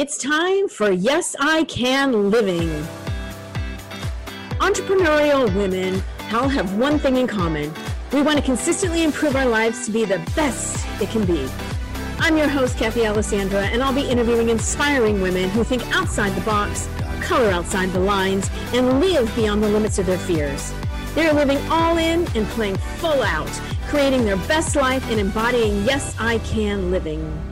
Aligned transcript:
It's 0.00 0.16
time 0.16 0.66
for 0.66 0.90
Yes, 0.90 1.36
I 1.38 1.64
Can 1.64 2.30
Living. 2.30 2.70
Entrepreneurial 4.56 5.54
women 5.54 6.02
all 6.32 6.48
have 6.48 6.74
one 6.78 6.98
thing 6.98 7.18
in 7.18 7.26
common. 7.26 7.70
We 8.10 8.22
want 8.22 8.38
to 8.38 8.42
consistently 8.42 9.02
improve 9.02 9.36
our 9.36 9.44
lives 9.44 9.84
to 9.84 9.92
be 9.92 10.06
the 10.06 10.18
best 10.34 10.86
it 11.02 11.10
can 11.10 11.26
be. 11.26 11.46
I'm 12.18 12.38
your 12.38 12.48
host, 12.48 12.78
Kathy 12.78 13.06
Alessandro, 13.06 13.58
and 13.58 13.82
I'll 13.82 13.94
be 13.94 14.08
interviewing 14.08 14.48
inspiring 14.48 15.20
women 15.20 15.50
who 15.50 15.64
think 15.64 15.82
outside 15.94 16.34
the 16.34 16.46
box, 16.46 16.88
color 17.20 17.50
outside 17.50 17.90
the 17.90 18.00
lines, 18.00 18.48
and 18.72 19.00
live 19.00 19.30
beyond 19.36 19.62
the 19.62 19.68
limits 19.68 19.98
of 19.98 20.06
their 20.06 20.16
fears. 20.16 20.72
They're 21.14 21.34
living 21.34 21.58
all 21.68 21.98
in 21.98 22.26
and 22.34 22.46
playing 22.46 22.78
full 22.96 23.22
out, 23.22 23.50
creating 23.88 24.24
their 24.24 24.38
best 24.48 24.76
life 24.76 25.06
and 25.10 25.20
embodying 25.20 25.84
Yes, 25.84 26.16
I 26.18 26.38
Can 26.38 26.90
living. 26.90 27.49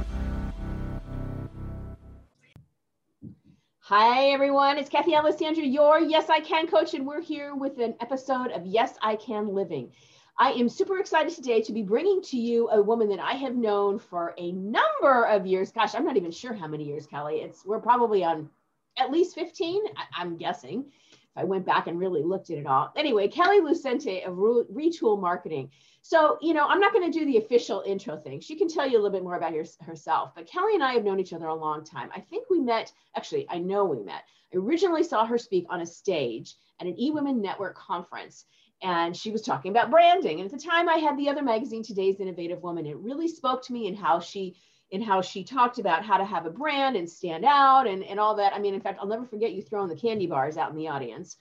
Hi, 3.90 4.32
everyone. 4.32 4.76
It's 4.76 4.90
Kathy 4.90 5.14
Alessandro, 5.14 5.64
your 5.64 5.98
Yes 5.98 6.28
I 6.28 6.40
Can 6.40 6.66
coach, 6.66 6.92
and 6.92 7.06
we're 7.06 7.22
here 7.22 7.54
with 7.54 7.78
an 7.78 7.94
episode 8.02 8.50
of 8.50 8.66
Yes 8.66 8.92
I 9.00 9.16
Can 9.16 9.54
Living. 9.54 9.90
I 10.38 10.50
am 10.50 10.68
super 10.68 10.98
excited 10.98 11.34
today 11.34 11.62
to 11.62 11.72
be 11.72 11.80
bringing 11.80 12.20
to 12.24 12.36
you 12.36 12.68
a 12.68 12.82
woman 12.82 13.08
that 13.08 13.18
I 13.18 13.32
have 13.32 13.56
known 13.56 13.98
for 13.98 14.34
a 14.36 14.52
number 14.52 15.24
of 15.24 15.46
years. 15.46 15.72
Gosh, 15.72 15.94
I'm 15.94 16.04
not 16.04 16.18
even 16.18 16.30
sure 16.30 16.52
how 16.52 16.66
many 16.66 16.84
years, 16.84 17.06
Kelly. 17.06 17.36
It's 17.36 17.64
we're 17.64 17.80
probably 17.80 18.22
on 18.22 18.50
at 18.98 19.10
least 19.10 19.34
15, 19.34 19.82
I, 19.96 20.20
am 20.20 20.36
guessing. 20.36 20.84
If 21.10 21.30
I 21.34 21.44
went 21.44 21.64
back 21.64 21.86
and 21.86 21.98
really 21.98 22.22
looked 22.22 22.50
at 22.50 22.58
it 22.58 22.66
all. 22.66 22.92
Anyway, 22.94 23.26
Kelly 23.28 23.62
Lucente 23.62 24.22
of 24.26 24.34
Retool 24.34 25.18
Marketing. 25.18 25.70
So, 26.08 26.38
you 26.40 26.54
know, 26.54 26.66
I'm 26.66 26.80
not 26.80 26.94
going 26.94 27.12
to 27.12 27.18
do 27.18 27.26
the 27.26 27.36
official 27.36 27.82
intro 27.84 28.16
thing. 28.16 28.40
She 28.40 28.56
can 28.56 28.66
tell 28.66 28.88
you 28.88 28.94
a 28.94 29.00
little 29.02 29.10
bit 29.10 29.22
more 29.22 29.36
about 29.36 29.52
her, 29.52 29.64
herself. 29.82 30.32
But 30.34 30.46
Kelly 30.46 30.72
and 30.72 30.82
I 30.82 30.94
have 30.94 31.04
known 31.04 31.20
each 31.20 31.34
other 31.34 31.48
a 31.48 31.54
long 31.54 31.84
time. 31.84 32.08
I 32.16 32.20
think 32.20 32.46
we 32.48 32.60
met, 32.60 32.90
actually, 33.14 33.46
I 33.50 33.58
know 33.58 33.84
we 33.84 34.02
met. 34.02 34.22
I 34.50 34.56
originally 34.56 35.02
saw 35.02 35.26
her 35.26 35.36
speak 35.36 35.66
on 35.68 35.82
a 35.82 35.86
stage 35.86 36.54
at 36.80 36.86
an 36.86 36.96
eWomen 36.96 37.42
Network 37.42 37.76
conference. 37.76 38.46
And 38.82 39.14
she 39.14 39.30
was 39.30 39.42
talking 39.42 39.70
about 39.70 39.90
branding. 39.90 40.40
And 40.40 40.50
at 40.50 40.58
the 40.58 40.66
time, 40.66 40.88
I 40.88 40.96
had 40.96 41.18
the 41.18 41.28
other 41.28 41.42
magazine, 41.42 41.82
Today's 41.82 42.20
Innovative 42.20 42.62
Woman. 42.62 42.86
It 42.86 42.96
really 42.96 43.28
spoke 43.28 43.62
to 43.64 43.74
me 43.74 43.86
in 43.86 43.94
how 43.94 44.18
she 44.18 44.56
in 44.90 45.02
how 45.02 45.20
she 45.20 45.44
talked 45.44 45.78
about 45.78 46.06
how 46.06 46.16
to 46.16 46.24
have 46.24 46.46
a 46.46 46.50
brand 46.50 46.96
and 46.96 47.10
stand 47.10 47.44
out 47.44 47.86
and, 47.86 48.02
and 48.02 48.18
all 48.18 48.34
that. 48.36 48.54
I 48.54 48.58
mean, 48.58 48.72
in 48.72 48.80
fact, 48.80 48.98
I'll 48.98 49.06
never 49.06 49.26
forget 49.26 49.52
you 49.52 49.60
throwing 49.60 49.90
the 49.90 49.94
candy 49.94 50.26
bars 50.26 50.56
out 50.56 50.70
in 50.70 50.76
the 50.78 50.88
audience. 50.88 51.36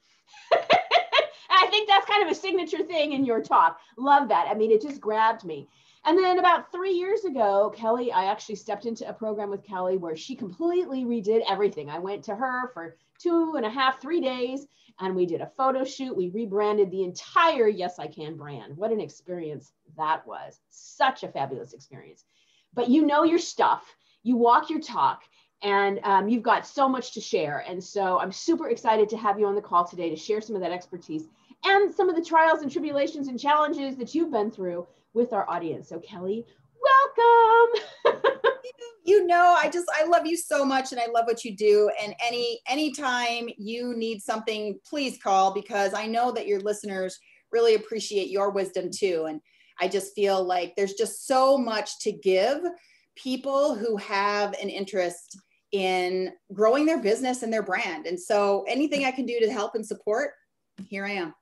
I 1.57 1.67
think 1.67 1.89
that's 1.89 2.05
kind 2.05 2.23
of 2.23 2.31
a 2.31 2.35
signature 2.35 2.83
thing 2.83 3.13
in 3.13 3.25
your 3.25 3.41
talk. 3.41 3.79
Love 3.97 4.29
that. 4.29 4.47
I 4.49 4.53
mean, 4.53 4.71
it 4.71 4.81
just 4.81 5.01
grabbed 5.01 5.43
me. 5.43 5.67
And 6.05 6.17
then 6.17 6.39
about 6.39 6.71
three 6.71 6.93
years 6.93 7.25
ago, 7.25 7.73
Kelly, 7.75 8.11
I 8.11 8.25
actually 8.25 8.55
stepped 8.55 8.85
into 8.85 9.09
a 9.09 9.13
program 9.13 9.49
with 9.49 9.65
Kelly 9.65 9.97
where 9.97 10.15
she 10.15 10.35
completely 10.35 11.03
redid 11.03 11.41
everything. 11.49 11.89
I 11.89 11.99
went 11.99 12.23
to 12.25 12.35
her 12.35 12.69
for 12.73 12.95
two 13.19 13.55
and 13.57 13.65
a 13.65 13.69
half, 13.69 14.01
three 14.01 14.21
days, 14.21 14.67
and 14.99 15.15
we 15.15 15.25
did 15.25 15.41
a 15.41 15.47
photo 15.57 15.83
shoot. 15.83 16.15
We 16.15 16.29
rebranded 16.29 16.91
the 16.91 17.03
entire 17.03 17.67
Yes 17.67 17.99
I 17.99 18.07
Can 18.07 18.37
brand. 18.37 18.77
What 18.77 18.91
an 18.91 19.01
experience 19.01 19.73
that 19.97 20.25
was. 20.25 20.59
Such 20.69 21.23
a 21.23 21.27
fabulous 21.27 21.73
experience. 21.73 22.23
But 22.73 22.89
you 22.89 23.05
know 23.05 23.23
your 23.23 23.39
stuff, 23.39 23.83
you 24.23 24.37
walk 24.37 24.69
your 24.69 24.79
talk, 24.79 25.23
and 25.61 25.99
um, 26.03 26.29
you've 26.29 26.43
got 26.43 26.67
so 26.67 26.87
much 26.87 27.13
to 27.13 27.21
share. 27.21 27.65
And 27.67 27.83
so 27.83 28.19
I'm 28.19 28.31
super 28.31 28.69
excited 28.69 29.09
to 29.09 29.17
have 29.17 29.39
you 29.39 29.47
on 29.47 29.55
the 29.55 29.61
call 29.61 29.85
today 29.85 30.09
to 30.09 30.15
share 30.15 30.41
some 30.41 30.55
of 30.55 30.61
that 30.61 30.71
expertise 30.71 31.23
and 31.67 31.93
some 31.93 32.09
of 32.09 32.15
the 32.15 32.23
trials 32.23 32.61
and 32.61 32.71
tribulations 32.71 33.27
and 33.27 33.39
challenges 33.39 33.95
that 33.97 34.15
you've 34.15 34.31
been 34.31 34.51
through 34.51 34.87
with 35.13 35.33
our 35.33 35.49
audience. 35.49 35.89
So, 35.89 35.99
Kelly, 35.99 36.45
welcome. 36.81 38.21
you 39.05 39.25
know, 39.25 39.55
I 39.57 39.69
just 39.69 39.87
I 39.99 40.05
love 40.05 40.25
you 40.25 40.37
so 40.37 40.63
much 40.63 40.91
and 40.91 41.01
I 41.01 41.07
love 41.07 41.25
what 41.25 41.43
you 41.43 41.55
do. 41.55 41.89
And 42.01 42.13
any 42.25 42.59
anytime 42.67 43.49
you 43.57 43.95
need 43.95 44.21
something, 44.21 44.79
please 44.87 45.17
call 45.17 45.53
because 45.53 45.93
I 45.93 46.07
know 46.07 46.31
that 46.31 46.47
your 46.47 46.59
listeners 46.59 47.19
really 47.51 47.75
appreciate 47.75 48.29
your 48.29 48.51
wisdom 48.51 48.89
too. 48.91 49.25
And 49.27 49.41
I 49.79 49.87
just 49.87 50.13
feel 50.13 50.43
like 50.43 50.75
there's 50.75 50.93
just 50.93 51.27
so 51.27 51.57
much 51.57 51.99
to 51.99 52.11
give 52.11 52.59
people 53.15 53.75
who 53.75 53.97
have 53.97 54.53
an 54.61 54.69
interest 54.69 55.39
in 55.71 56.31
growing 56.53 56.85
their 56.85 57.01
business 57.01 57.43
and 57.43 57.51
their 57.51 57.63
brand. 57.63 58.07
And 58.07 58.19
so 58.19 58.63
anything 58.67 59.05
I 59.05 59.11
can 59.11 59.25
do 59.25 59.39
to 59.39 59.51
help 59.51 59.75
and 59.75 59.85
support, 59.85 60.31
here 60.87 61.05
I 61.05 61.11
am. 61.11 61.33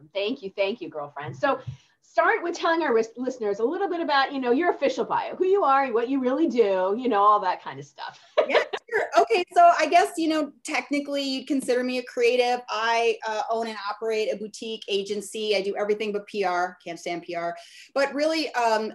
Awesome. 0.00 0.10
Thank 0.14 0.42
you. 0.42 0.50
Thank 0.56 0.80
you, 0.80 0.88
girlfriend. 0.88 1.36
So 1.36 1.60
start 2.02 2.42
with 2.42 2.56
telling 2.56 2.82
our 2.82 2.94
listeners 3.16 3.60
a 3.60 3.64
little 3.64 3.88
bit 3.88 4.00
about, 4.00 4.32
you 4.32 4.40
know, 4.40 4.50
your 4.50 4.70
official 4.70 5.04
bio, 5.04 5.36
who 5.36 5.46
you 5.46 5.62
are, 5.62 5.92
what 5.92 6.08
you 6.08 6.20
really 6.20 6.48
do, 6.48 6.96
you 6.98 7.08
know, 7.08 7.20
all 7.22 7.40
that 7.40 7.62
kind 7.62 7.78
of 7.78 7.84
stuff. 7.84 8.18
yeah, 8.48 8.62
sure. 8.90 9.02
Okay. 9.18 9.44
So 9.54 9.70
I 9.78 9.86
guess, 9.86 10.12
you 10.16 10.28
know, 10.28 10.52
technically 10.64 11.22
you'd 11.22 11.46
consider 11.46 11.84
me 11.84 11.98
a 11.98 12.02
creative. 12.02 12.60
I 12.68 13.16
uh, 13.26 13.42
own 13.50 13.68
and 13.68 13.76
operate 13.88 14.32
a 14.32 14.36
boutique 14.36 14.84
agency. 14.88 15.54
I 15.56 15.62
do 15.62 15.76
everything 15.76 16.12
but 16.12 16.26
PR, 16.26 16.72
can't 16.84 16.98
stand 16.98 17.24
PR, 17.24 17.50
but 17.94 18.12
really, 18.14 18.52
um, 18.54 18.92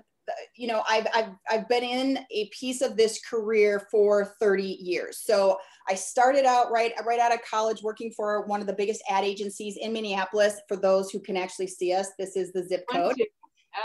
you 0.56 0.68
know, 0.68 0.82
I've, 0.90 1.06
I've, 1.14 1.30
I've 1.50 1.70
been 1.70 1.84
in 1.84 2.20
a 2.32 2.50
piece 2.50 2.82
of 2.82 2.98
this 2.98 3.22
career 3.22 3.88
for 3.92 4.36
30 4.40 4.64
years. 4.64 5.20
So 5.20 5.60
I 5.88 5.96
started 5.96 6.46
out 6.46 6.72
right, 6.72 6.94
right 7.06 7.20
out 7.20 7.34
of 7.34 7.40
college 7.50 7.82
working 7.84 8.12
for 8.12 8.46
one 8.48 8.62
of 8.62 8.68
the 8.68 8.74
biggest 8.74 9.04
ad 9.10 9.24
agencies 9.24 9.78
in 9.78 9.94
Minneapolis. 9.94 10.60
For 10.68 10.78
those 10.78 11.12
who 11.12 11.20
can 11.20 11.38
actually 11.38 11.68
see 11.68 11.94
us, 11.94 12.10
this 12.18 12.36
is 12.36 12.52
the 12.54 12.64
zip 12.64 12.86
code. 12.92 13.16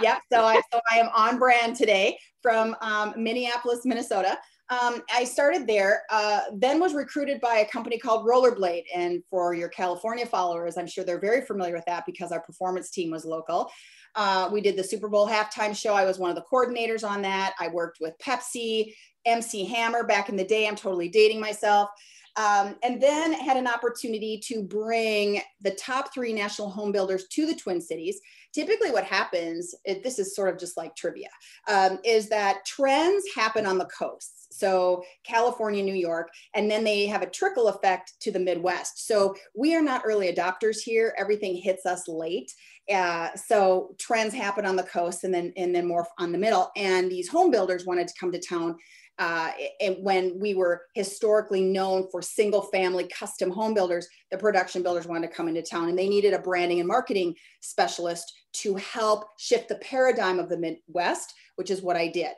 Yeah, 0.00 0.18
so 0.32 0.44
I, 0.44 0.62
so 0.72 0.80
I 0.90 0.98
am 0.98 1.08
on 1.14 1.38
brand 1.38 1.76
today 1.76 2.16
from 2.42 2.76
um, 2.80 3.12
Minneapolis, 3.16 3.80
Minnesota. 3.84 4.38
Um, 4.70 5.02
I 5.12 5.24
started 5.24 5.66
there, 5.66 6.04
uh, 6.10 6.42
then 6.54 6.78
was 6.78 6.94
recruited 6.94 7.40
by 7.40 7.56
a 7.56 7.68
company 7.68 7.98
called 7.98 8.24
Rollerblade. 8.24 8.84
And 8.94 9.22
for 9.28 9.52
your 9.52 9.68
California 9.68 10.24
followers, 10.24 10.76
I'm 10.76 10.86
sure 10.86 11.02
they're 11.02 11.20
very 11.20 11.40
familiar 11.40 11.74
with 11.74 11.84
that 11.86 12.06
because 12.06 12.30
our 12.30 12.40
performance 12.40 12.90
team 12.90 13.10
was 13.10 13.24
local. 13.24 13.70
Uh, 14.14 14.48
we 14.52 14.60
did 14.60 14.76
the 14.76 14.84
Super 14.84 15.08
Bowl 15.08 15.28
halftime 15.28 15.76
show. 15.76 15.94
I 15.94 16.04
was 16.04 16.18
one 16.18 16.30
of 16.30 16.36
the 16.36 16.44
coordinators 16.50 17.08
on 17.08 17.22
that. 17.22 17.54
I 17.58 17.68
worked 17.68 17.98
with 18.00 18.14
Pepsi, 18.24 18.94
MC 19.24 19.64
Hammer 19.64 20.04
back 20.04 20.28
in 20.28 20.36
the 20.36 20.44
day. 20.44 20.68
I'm 20.68 20.76
totally 20.76 21.08
dating 21.08 21.40
myself. 21.40 21.90
Um, 22.36 22.76
and 22.82 23.00
then 23.00 23.32
had 23.32 23.56
an 23.56 23.66
opportunity 23.66 24.40
to 24.46 24.62
bring 24.62 25.40
the 25.60 25.72
top 25.72 26.12
three 26.14 26.32
national 26.32 26.70
home 26.70 26.92
builders 26.92 27.26
to 27.28 27.46
the 27.46 27.54
Twin 27.54 27.80
Cities. 27.80 28.20
Typically, 28.52 28.90
what 28.90 29.04
happens, 29.04 29.74
it, 29.84 30.02
this 30.02 30.18
is 30.18 30.34
sort 30.34 30.48
of 30.48 30.58
just 30.58 30.76
like 30.76 30.94
trivia, 30.96 31.28
um, 31.68 31.98
is 32.04 32.28
that 32.28 32.64
trends 32.66 33.24
happen 33.34 33.66
on 33.66 33.78
the 33.78 33.86
coasts. 33.86 34.46
So, 34.50 35.02
California, 35.24 35.82
New 35.82 35.94
York, 35.94 36.28
and 36.54 36.70
then 36.70 36.84
they 36.84 37.06
have 37.06 37.22
a 37.22 37.30
trickle 37.30 37.68
effect 37.68 38.14
to 38.20 38.32
the 38.32 38.40
Midwest. 38.40 39.06
So, 39.06 39.34
we 39.54 39.74
are 39.74 39.82
not 39.82 40.02
early 40.04 40.32
adopters 40.32 40.80
here. 40.80 41.14
Everything 41.18 41.54
hits 41.56 41.86
us 41.86 42.08
late. 42.08 42.52
Uh, 42.92 43.28
so 43.36 43.94
trends 43.98 44.34
happen 44.34 44.66
on 44.66 44.74
the 44.74 44.82
coast 44.82 45.22
and 45.22 45.32
then 45.32 45.52
and 45.56 45.74
then 45.74 45.86
more 45.86 46.06
on 46.18 46.32
the 46.32 46.38
middle. 46.38 46.70
And 46.76 47.10
these 47.10 47.28
home 47.28 47.50
builders 47.50 47.86
wanted 47.86 48.08
to 48.08 48.14
come 48.18 48.32
to 48.32 48.40
town 48.40 48.76
uh, 49.20 49.50
and 49.82 49.96
when 50.00 50.40
we 50.40 50.54
were 50.54 50.86
historically 50.94 51.62
known 51.62 52.08
for 52.10 52.22
single 52.22 52.62
family 52.62 53.06
custom 53.06 53.50
home 53.50 53.74
builders, 53.74 54.08
the 54.30 54.38
production 54.38 54.82
builders 54.82 55.06
wanted 55.06 55.28
to 55.28 55.34
come 55.34 55.46
into 55.46 55.60
town 55.60 55.90
and 55.90 55.98
they 55.98 56.08
needed 56.08 56.32
a 56.32 56.38
branding 56.38 56.80
and 56.80 56.88
marketing 56.88 57.34
specialist 57.60 58.32
to 58.52 58.74
help 58.76 59.26
shift 59.38 59.68
the 59.68 59.74
paradigm 59.76 60.38
of 60.38 60.48
the 60.48 60.56
Midwest, 60.56 61.34
which 61.56 61.70
is 61.70 61.82
what 61.82 61.96
I 61.96 62.08
did. 62.08 62.32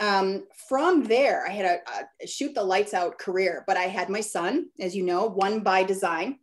Um, 0.00 0.44
from 0.68 1.04
there, 1.04 1.46
I 1.46 1.52
had 1.52 1.66
a, 1.66 2.24
a 2.24 2.26
shoot 2.26 2.52
the 2.52 2.64
lights 2.64 2.94
out 2.94 3.16
career, 3.16 3.62
but 3.68 3.76
I 3.76 3.84
had 3.84 4.08
my 4.08 4.20
son, 4.20 4.66
as 4.80 4.96
you 4.96 5.04
know, 5.04 5.26
one 5.26 5.60
by 5.60 5.84
design 5.84 6.40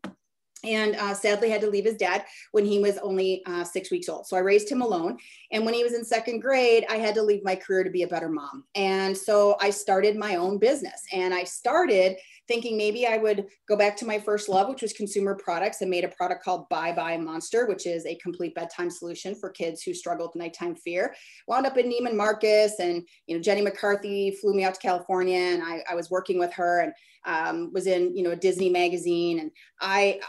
and 0.63 0.95
uh, 0.95 1.13
sadly 1.13 1.49
had 1.49 1.61
to 1.61 1.69
leave 1.69 1.85
his 1.85 1.95
dad 1.95 2.25
when 2.51 2.65
he 2.65 2.79
was 2.79 2.97
only 2.99 3.43
uh, 3.45 3.63
six 3.63 3.91
weeks 3.91 4.09
old. 4.09 4.27
So 4.27 4.37
i 4.37 4.39
raised 4.39 4.71
him 4.71 4.81
alone 4.81 5.17
and 5.51 5.65
when 5.65 5.73
he 5.73 5.83
was 5.83 5.93
in 5.93 6.03
second 6.03 6.39
grade 6.39 6.85
i 6.89 6.97
had 6.97 7.15
to 7.15 7.23
leave 7.23 7.43
my 7.43 7.55
career 7.55 7.83
to 7.83 7.89
be 7.89 8.03
a 8.03 8.07
better 8.07 8.29
mom. 8.29 8.63
And 8.75 9.17
so 9.17 9.57
i 9.59 9.69
started 9.69 10.15
my 10.15 10.35
own 10.35 10.57
business 10.57 11.03
and 11.11 11.33
i 11.33 11.43
started 11.43 12.17
thinking 12.51 12.75
maybe 12.75 13.07
i 13.07 13.15
would 13.15 13.45
go 13.65 13.77
back 13.77 13.95
to 13.95 14.05
my 14.05 14.19
first 14.19 14.49
love 14.49 14.67
which 14.67 14.81
was 14.81 14.91
consumer 14.91 15.39
products 15.41 15.79
and 15.79 15.89
made 15.89 16.03
a 16.03 16.09
product 16.09 16.43
called 16.43 16.67
bye 16.67 16.91
bye 16.91 17.15
monster 17.15 17.65
which 17.65 17.87
is 17.87 18.05
a 18.05 18.15
complete 18.15 18.53
bedtime 18.55 18.89
solution 18.89 19.33
for 19.33 19.49
kids 19.49 19.81
who 19.81 19.93
struggle 19.93 20.27
with 20.27 20.35
nighttime 20.35 20.75
fear 20.75 21.15
wound 21.47 21.65
up 21.65 21.77
in 21.77 21.89
neiman 21.89 22.13
marcus 22.13 22.73
and 22.79 23.07
you 23.25 23.33
know 23.33 23.41
jenny 23.41 23.61
mccarthy 23.61 24.35
flew 24.41 24.53
me 24.53 24.65
out 24.65 24.73
to 24.73 24.81
california 24.81 25.37
and 25.37 25.63
i, 25.63 25.81
I 25.89 25.95
was 25.95 26.09
working 26.09 26.37
with 26.37 26.51
her 26.53 26.81
and 26.81 26.93
um, 27.23 27.71
was 27.71 27.87
in 27.87 28.13
you 28.15 28.23
know 28.23 28.31
a 28.31 28.35
disney 28.35 28.69
magazine 28.69 29.39
and 29.39 29.51
i 29.79 30.19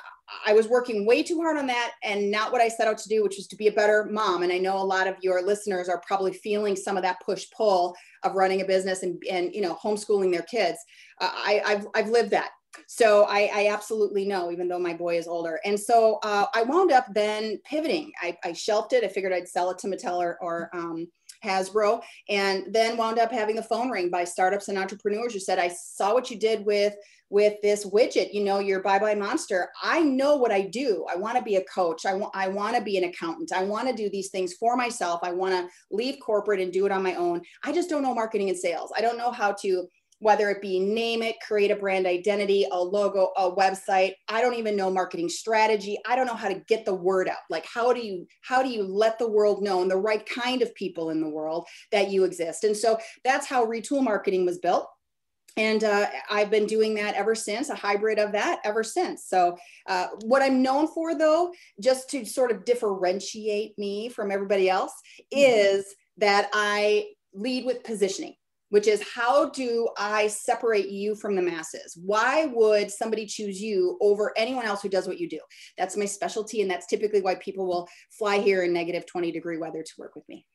I 0.46 0.52
was 0.54 0.68
working 0.68 1.04
way 1.04 1.22
too 1.22 1.38
hard 1.38 1.58
on 1.58 1.66
that 1.66 1.92
and 2.02 2.30
not 2.30 2.52
what 2.52 2.62
I 2.62 2.68
set 2.68 2.88
out 2.88 2.98
to 2.98 3.08
do, 3.08 3.22
which 3.22 3.36
was 3.36 3.46
to 3.48 3.56
be 3.56 3.68
a 3.68 3.72
better 3.72 4.08
mom. 4.10 4.42
And 4.42 4.52
I 4.52 4.58
know 4.58 4.76
a 4.76 4.82
lot 4.82 5.06
of 5.06 5.16
your 5.20 5.42
listeners 5.42 5.88
are 5.88 6.00
probably 6.06 6.32
feeling 6.32 6.74
some 6.74 6.96
of 6.96 7.02
that 7.02 7.20
push 7.24 7.46
pull 7.54 7.94
of 8.24 8.34
running 8.34 8.60
a 8.60 8.64
business 8.64 9.02
and, 9.02 9.22
and 9.30 9.54
you 9.54 9.60
know, 9.60 9.74
homeschooling 9.74 10.32
their 10.32 10.42
kids. 10.42 10.78
Uh, 11.20 11.30
I, 11.32 11.62
have 11.64 11.86
I've 11.94 12.08
lived 12.08 12.30
that. 12.30 12.50
So 12.86 13.24
I, 13.24 13.50
I, 13.52 13.68
absolutely 13.68 14.24
know, 14.24 14.50
even 14.50 14.66
though 14.66 14.78
my 14.78 14.94
boy 14.94 15.18
is 15.18 15.28
older. 15.28 15.60
And 15.64 15.78
so 15.78 16.18
uh, 16.22 16.46
I 16.54 16.62
wound 16.62 16.90
up 16.90 17.06
then 17.12 17.58
pivoting. 17.64 18.12
I, 18.20 18.36
I, 18.44 18.52
shelved 18.54 18.94
it. 18.94 19.04
I 19.04 19.08
figured 19.08 19.32
I'd 19.32 19.48
sell 19.48 19.70
it 19.70 19.78
to 19.80 19.88
Mattel 19.88 20.16
or, 20.16 20.38
or 20.40 20.70
um, 20.72 21.06
Hasbro, 21.44 22.02
and 22.28 22.72
then 22.72 22.96
wound 22.96 23.18
up 23.18 23.30
having 23.30 23.56
the 23.56 23.62
phone 23.62 23.90
ring 23.90 24.10
by 24.10 24.24
startups 24.24 24.68
and 24.68 24.78
entrepreneurs 24.78 25.32
who 25.32 25.40
said, 25.40 25.58
I 25.58 25.68
saw 25.68 26.14
what 26.14 26.30
you 26.30 26.38
did 26.38 26.64
with 26.64 26.94
with 27.32 27.54
this 27.62 27.86
widget, 27.86 28.34
you 28.34 28.44
know, 28.44 28.58
your 28.58 28.82
bye 28.82 28.98
bye 28.98 29.14
monster. 29.14 29.70
I 29.82 30.02
know 30.02 30.36
what 30.36 30.52
I 30.52 30.60
do. 30.60 31.06
I 31.10 31.16
want 31.16 31.38
to 31.38 31.42
be 31.42 31.56
a 31.56 31.64
coach. 31.64 32.04
I 32.04 32.12
want 32.12 32.36
I 32.36 32.48
want 32.48 32.76
to 32.76 32.82
be 32.82 32.98
an 32.98 33.04
accountant. 33.04 33.52
I 33.52 33.64
want 33.64 33.88
to 33.88 33.94
do 33.94 34.10
these 34.10 34.28
things 34.28 34.52
for 34.52 34.76
myself. 34.76 35.20
I 35.22 35.32
want 35.32 35.54
to 35.54 35.66
leave 35.90 36.20
corporate 36.20 36.60
and 36.60 36.70
do 36.70 36.84
it 36.84 36.92
on 36.92 37.02
my 37.02 37.14
own. 37.14 37.40
I 37.64 37.72
just 37.72 37.88
don't 37.88 38.02
know 38.02 38.14
marketing 38.14 38.50
and 38.50 38.58
sales. 38.58 38.92
I 38.96 39.00
don't 39.00 39.16
know 39.16 39.32
how 39.32 39.52
to 39.62 39.88
whether 40.18 40.50
it 40.50 40.62
be 40.62 40.78
name 40.78 41.20
it, 41.20 41.34
create 41.40 41.72
a 41.72 41.76
brand 41.76 42.06
identity, 42.06 42.64
a 42.70 42.78
logo, 42.78 43.32
a 43.36 43.50
website. 43.50 44.12
I 44.28 44.40
don't 44.40 44.54
even 44.54 44.76
know 44.76 44.88
marketing 44.88 45.28
strategy. 45.28 45.98
I 46.06 46.14
don't 46.14 46.28
know 46.28 46.34
how 46.34 46.48
to 46.48 46.62
get 46.68 46.84
the 46.84 46.94
word 46.94 47.28
out. 47.28 47.38
Like 47.50 47.66
how 47.66 47.92
do 47.94 48.00
you 48.00 48.26
how 48.42 48.62
do 48.62 48.68
you 48.68 48.82
let 48.82 49.18
the 49.18 49.28
world 49.28 49.62
know 49.62 49.80
and 49.80 49.90
the 49.90 49.96
right 49.96 50.24
kind 50.26 50.60
of 50.60 50.72
people 50.74 51.10
in 51.10 51.22
the 51.22 51.30
world 51.30 51.66
that 51.92 52.10
you 52.10 52.24
exist? 52.24 52.62
And 52.62 52.76
so 52.76 52.98
that's 53.24 53.46
how 53.46 53.64
Retool 53.64 54.04
Marketing 54.04 54.44
was 54.44 54.58
built 54.58 54.86
and 55.56 55.84
uh, 55.84 56.06
I've 56.30 56.50
been 56.50 56.66
doing 56.66 56.94
that 56.94 57.14
ever 57.14 57.34
since, 57.34 57.68
a 57.68 57.74
hybrid 57.74 58.18
of 58.18 58.32
that 58.32 58.60
ever 58.64 58.82
since. 58.82 59.26
So, 59.26 59.56
uh, 59.86 60.08
what 60.24 60.42
I'm 60.42 60.62
known 60.62 60.88
for, 60.88 61.14
though, 61.14 61.52
just 61.80 62.08
to 62.10 62.24
sort 62.24 62.50
of 62.50 62.64
differentiate 62.64 63.78
me 63.78 64.08
from 64.08 64.30
everybody 64.30 64.70
else, 64.70 64.92
mm-hmm. 65.32 65.38
is 65.38 65.94
that 66.18 66.48
I 66.52 67.06
lead 67.34 67.64
with 67.64 67.84
positioning 67.84 68.34
which 68.72 68.88
is 68.88 69.04
how 69.14 69.50
do 69.50 69.86
I 69.98 70.28
separate 70.28 70.88
you 70.88 71.14
from 71.14 71.36
the 71.36 71.42
masses? 71.42 71.94
Why 72.02 72.46
would 72.46 72.90
somebody 72.90 73.26
choose 73.26 73.60
you 73.60 73.98
over 74.00 74.32
anyone 74.34 74.64
else 74.64 74.80
who 74.80 74.88
does 74.88 75.06
what 75.06 75.20
you 75.20 75.28
do? 75.28 75.40
That's 75.76 75.94
my 75.94 76.06
specialty. 76.06 76.62
And 76.62 76.70
that's 76.70 76.86
typically 76.86 77.20
why 77.20 77.34
people 77.34 77.66
will 77.66 77.86
fly 78.10 78.38
here 78.38 78.62
in 78.62 78.72
negative 78.72 79.04
20 79.04 79.30
degree 79.30 79.58
weather 79.58 79.82
to 79.82 79.92
work 79.98 80.16
with 80.16 80.26
me. 80.26 80.46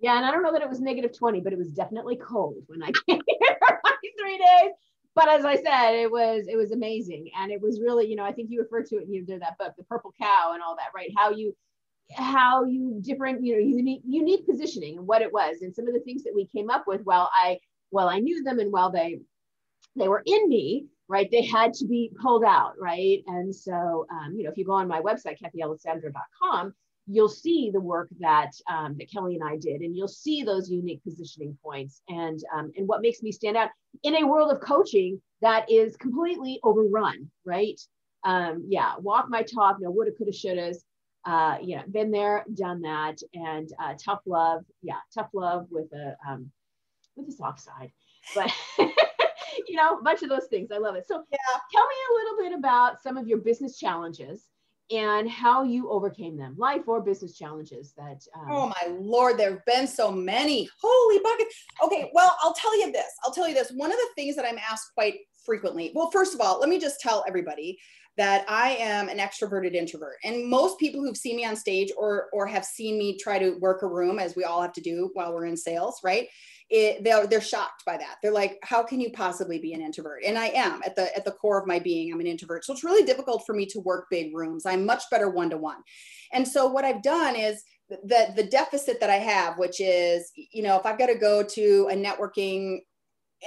Yeah, 0.00 0.16
and 0.16 0.24
I 0.24 0.30
don't 0.30 0.42
know 0.42 0.52
that 0.52 0.62
it 0.62 0.68
was 0.68 0.80
negative 0.80 1.16
20, 1.16 1.40
but 1.40 1.52
it 1.52 1.58
was 1.58 1.70
definitely 1.70 2.16
cold 2.16 2.62
when 2.66 2.82
I 2.82 2.92
came 3.08 3.20
here 3.26 3.58
three 4.18 4.38
days. 4.38 4.72
But 5.14 5.28
as 5.28 5.44
I 5.44 5.56
said, 5.56 5.94
it 5.94 6.10
was 6.10 6.46
it 6.48 6.56
was 6.56 6.70
amazing. 6.70 7.30
And 7.36 7.50
it 7.50 7.60
was 7.60 7.80
really, 7.80 8.06
you 8.06 8.14
know, 8.14 8.24
I 8.24 8.32
think 8.32 8.50
you 8.50 8.60
referred 8.60 8.86
to 8.86 8.96
it, 8.96 9.08
you 9.08 9.24
did 9.24 9.42
that 9.42 9.58
book, 9.58 9.74
The 9.76 9.84
Purple 9.84 10.12
Cow 10.20 10.52
and 10.54 10.62
all 10.62 10.76
that, 10.76 10.90
right? 10.94 11.10
How 11.16 11.30
you 11.30 11.54
how 12.14 12.64
you 12.64 13.00
different, 13.02 13.44
you 13.44 13.54
know, 13.54 13.58
unique, 13.58 14.02
unique 14.06 14.46
positioning 14.46 14.98
and 14.98 15.06
what 15.06 15.22
it 15.22 15.32
was. 15.32 15.62
And 15.62 15.74
some 15.74 15.86
of 15.86 15.94
the 15.94 16.00
things 16.00 16.22
that 16.24 16.34
we 16.34 16.46
came 16.46 16.70
up 16.70 16.84
with 16.86 17.02
while 17.02 17.30
I, 17.34 17.58
while 17.90 18.08
I 18.08 18.18
knew 18.18 18.42
them 18.42 18.60
and 18.60 18.72
while 18.72 18.90
they, 18.90 19.18
they 19.96 20.08
were 20.08 20.22
in 20.24 20.48
me, 20.48 20.86
right, 21.08 21.30
they 21.30 21.42
had 21.42 21.74
to 21.74 21.86
be 21.86 22.10
pulled 22.20 22.44
out, 22.44 22.74
right? 22.80 23.22
And 23.26 23.54
so, 23.54 24.06
um, 24.10 24.34
you 24.36 24.44
know, 24.44 24.50
if 24.50 24.56
you 24.56 24.64
go 24.64 24.72
on 24.72 24.88
my 24.88 25.00
website, 25.00 25.36
kathyalessandro.com, 25.42 26.74
you'll 27.08 27.28
see 27.28 27.70
the 27.72 27.80
work 27.80 28.08
that 28.20 28.52
um, 28.70 28.96
that 28.98 29.10
Kelly 29.10 29.36
and 29.36 29.48
I 29.48 29.56
did, 29.56 29.80
and 29.80 29.96
you'll 29.96 30.08
see 30.08 30.42
those 30.42 30.70
unique 30.70 31.02
positioning 31.02 31.56
points 31.62 32.02
and 32.08 32.38
um, 32.54 32.72
and 32.76 32.86
what 32.86 33.02
makes 33.02 33.22
me 33.22 33.32
stand 33.32 33.56
out 33.56 33.70
in 34.02 34.16
a 34.16 34.26
world 34.26 34.52
of 34.52 34.60
coaching 34.60 35.20
that 35.40 35.70
is 35.70 35.96
completely 35.96 36.60
overrun, 36.62 37.30
right? 37.44 37.80
Um, 38.24 38.64
yeah, 38.68 38.94
walk 38.98 39.26
my 39.28 39.42
talk, 39.42 39.76
no 39.80 39.90
woulda, 39.90 40.10
coulda, 40.12 40.32
shouldas 40.32 40.78
uh, 41.28 41.58
yeah, 41.62 41.82
been 41.90 42.10
there, 42.10 42.44
done 42.54 42.80
that, 42.82 43.18
and 43.34 43.70
uh, 43.82 43.94
tough 44.02 44.20
love. 44.24 44.64
Yeah, 44.82 44.96
tough 45.14 45.28
love 45.34 45.66
with 45.70 45.92
a 45.92 46.16
um, 46.26 46.50
with 47.16 47.28
a 47.28 47.32
soft 47.32 47.60
side, 47.60 47.92
but 48.34 48.50
you 48.78 49.76
know, 49.76 49.98
a 49.98 50.02
bunch 50.02 50.22
of 50.22 50.30
those 50.30 50.46
things. 50.46 50.70
I 50.72 50.78
love 50.78 50.94
it. 50.94 51.06
So, 51.06 51.22
yeah, 51.30 51.58
tell 51.70 51.86
me 51.86 51.94
a 52.10 52.14
little 52.14 52.38
bit 52.38 52.58
about 52.58 53.02
some 53.02 53.18
of 53.18 53.28
your 53.28 53.38
business 53.38 53.78
challenges 53.78 54.46
and 54.90 55.28
how 55.28 55.62
you 55.62 55.90
overcame 55.90 56.36
them, 56.36 56.54
life 56.56 56.82
or 56.86 57.00
business 57.00 57.36
challenges 57.36 57.92
that. 57.96 58.22
Um, 58.34 58.46
oh 58.50 58.66
my 58.68 58.96
lord, 58.98 59.38
there 59.38 59.50
have 59.50 59.64
been 59.66 59.86
so 59.86 60.10
many. 60.10 60.68
Holy 60.80 61.18
bucket. 61.22 61.46
Okay, 61.84 62.10
well, 62.14 62.36
I'll 62.40 62.54
tell 62.54 62.78
you 62.78 62.90
this. 62.90 63.12
I'll 63.24 63.32
tell 63.32 63.48
you 63.48 63.54
this. 63.54 63.70
One 63.70 63.90
of 63.90 63.98
the 63.98 64.08
things 64.14 64.36
that 64.36 64.46
I'm 64.46 64.58
asked 64.58 64.92
quite 64.94 65.14
frequently. 65.44 65.92
Well, 65.94 66.10
first 66.10 66.34
of 66.34 66.40
all, 66.40 66.60
let 66.60 66.68
me 66.68 66.78
just 66.78 67.00
tell 67.00 67.24
everybody 67.26 67.78
that 68.18 68.44
I 68.48 68.70
am 68.72 69.08
an 69.08 69.18
extroverted 69.18 69.74
introvert. 69.74 70.16
And 70.24 70.50
most 70.50 70.78
people 70.78 71.00
who've 71.00 71.16
seen 71.16 71.36
me 71.36 71.46
on 71.46 71.56
stage 71.56 71.90
or 71.96 72.28
or 72.32 72.46
have 72.46 72.64
seen 72.64 72.98
me 72.98 73.16
try 73.16 73.38
to 73.38 73.56
work 73.60 73.82
a 73.82 73.86
room, 73.86 74.18
as 74.18 74.36
we 74.36 74.44
all 74.44 74.60
have 74.60 74.74
to 74.74 74.80
do 74.80 75.10
while 75.14 75.32
we're 75.32 75.46
in 75.46 75.56
sales, 75.56 76.00
right? 76.04 76.28
It, 76.70 77.02
they're, 77.02 77.26
they're 77.26 77.40
shocked 77.40 77.84
by 77.86 77.96
that. 77.96 78.16
They're 78.22 78.30
like, 78.30 78.58
how 78.62 78.82
can 78.82 79.00
you 79.00 79.10
possibly 79.10 79.58
be 79.58 79.72
an 79.72 79.80
introvert? 79.80 80.22
And 80.26 80.36
I 80.36 80.48
am 80.48 80.82
at 80.84 80.96
the 80.96 81.16
at 81.16 81.24
the 81.24 81.30
core 81.30 81.58
of 81.58 81.66
my 81.66 81.78
being. 81.78 82.12
I'm 82.12 82.20
an 82.20 82.26
introvert, 82.26 82.64
so 82.64 82.74
it's 82.74 82.84
really 82.84 83.06
difficult 83.06 83.44
for 83.46 83.54
me 83.54 83.64
to 83.66 83.80
work 83.80 84.06
big 84.10 84.36
rooms. 84.36 84.66
I'm 84.66 84.84
much 84.84 85.04
better 85.10 85.30
one 85.30 85.48
to 85.50 85.56
one. 85.56 85.78
And 86.32 86.46
so 86.46 86.66
what 86.66 86.84
I've 86.84 87.02
done 87.02 87.36
is 87.36 87.62
the 87.88 88.32
the 88.36 88.44
deficit 88.44 89.00
that 89.00 89.10
I 89.10 89.16
have, 89.16 89.58
which 89.58 89.80
is, 89.80 90.30
you 90.34 90.62
know, 90.62 90.76
if 90.76 90.84
I've 90.84 90.98
got 90.98 91.06
to 91.06 91.14
go 91.18 91.42
to 91.42 91.88
a 91.90 91.94
networking 91.94 92.80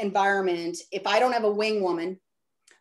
environment, 0.02 0.78
if 0.92 1.06
I 1.06 1.20
don't 1.20 1.34
have 1.34 1.44
a 1.44 1.52
wing 1.52 1.84
woman 1.84 2.20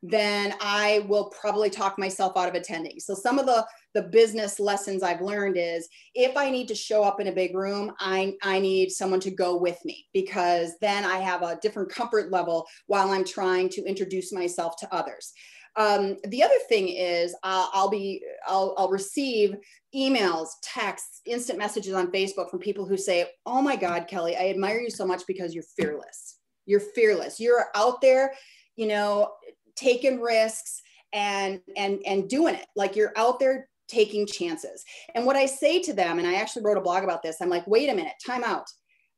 then 0.03 0.55
I 0.61 1.05
will 1.09 1.27
probably 1.41 1.71
talk 1.71 1.99
myself 1.99 2.37
out 2.37 2.49
of 2.49 2.55
attending. 2.55 3.01
So 3.01 3.15
some 3.15 3.39
of 3.39 3.47
the 3.47 3.67
the 3.95 4.03
business 4.03 4.61
lessons 4.61 5.03
I've 5.03 5.21
learned 5.21 5.57
is 5.59 5.89
if 6.15 6.37
I 6.37 6.51
need 6.51 6.69
to 6.69 6.75
show 6.75 7.03
up 7.03 7.21
in 7.21 7.27
a 7.27 7.33
big 7.33 7.57
room, 7.57 7.93
I, 7.99 8.35
I 8.43 8.61
need 8.61 8.91
someone 8.91 9.21
to 9.21 9.33
go 9.33 9.57
with 9.57 9.85
me 9.85 10.07
because 10.15 10.75
then 10.81 11.05
I 11.05 11.19
have 11.19 11.43
a 11.43 11.59
different 11.61 11.91
comfort 11.91 12.31
level 12.31 12.67
while 12.87 13.11
I'm 13.11 13.25
trying 13.25 13.69
to 13.71 13.85
introduce 13.85 14.33
myself 14.33 14.77
to 14.79 14.95
others. 14.95 15.33
Um, 15.77 16.17
the 16.25 16.43
other 16.43 16.59
thing 16.69 16.89
is 16.89 17.35
uh, 17.43 17.69
I'll 17.73 17.91
be 17.91 18.23
I'll, 18.47 18.75
I'll 18.77 18.91
receive 18.91 19.55
emails, 19.95 20.49
texts, 20.63 21.21
instant 21.27 21.59
messages 21.59 21.95
on 21.95 22.13
Facebook 22.13 22.51
from 22.51 22.59
people 22.59 22.87
who 22.87 22.97
say, 22.97 23.27
"Oh 23.47 23.63
my 23.63 23.77
God, 23.77 24.09
Kelly, 24.09 24.37
I 24.37 24.49
admire 24.49 24.81
you 24.81 24.91
so 24.91 25.07
much 25.07 25.23
because 25.29 25.55
you're 25.55 25.65
fearless. 25.79 26.39
You're 26.67 26.81
fearless. 26.81 27.39
You're 27.39 27.67
out 27.77 28.01
there, 28.01 28.33
you 28.77 28.89
know, 28.89 29.31
taking 29.81 30.21
risks 30.21 30.83
and 31.13 31.61
and 31.77 32.01
and 32.07 32.29
doing 32.29 32.55
it. 32.55 32.67
Like 32.77 32.95
you're 32.97 33.13
out 33.17 33.41
there 33.41 33.69
taking 33.89 34.27
chances. 34.27 34.85
And 35.15 35.27
what 35.27 35.37
i 35.37 35.47
say 35.47 35.83
to 35.83 35.93
them 35.93 36.19
and 36.19 36.29
i 36.29 36.35
actually 36.35 36.63
wrote 36.63 36.79
a 36.79 36.83
blog 36.83 37.03
about 37.03 37.23
this 37.23 37.39
i'm 37.41 37.49
like 37.49 37.67
wait 37.67 37.91
a 37.91 37.95
minute 37.95 38.15
time 38.25 38.45
out. 38.45 38.67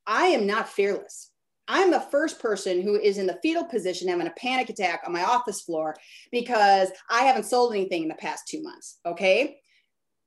I 0.07 0.27
am 0.27 0.47
not 0.47 0.69
fearless. 0.69 1.31
I'm 1.69 1.93
the 1.93 2.01
first 2.01 2.41
person 2.41 2.83
who 2.83 2.97
is 2.97 3.19
in 3.19 3.27
the 3.27 3.39
fetal 3.41 3.65
position 3.65 4.09
having 4.09 4.27
a 4.27 4.33
panic 4.33 4.69
attack 4.69 5.03
on 5.07 5.13
my 5.13 5.23
office 5.23 5.61
floor 5.61 5.97
because 6.31 6.89
i 7.11 7.23
haven't 7.23 7.45
sold 7.45 7.73
anything 7.73 8.03
in 8.03 8.09
the 8.09 8.15
past 8.15 8.49
two 8.49 8.63
months 8.63 8.99
okay? 9.07 9.59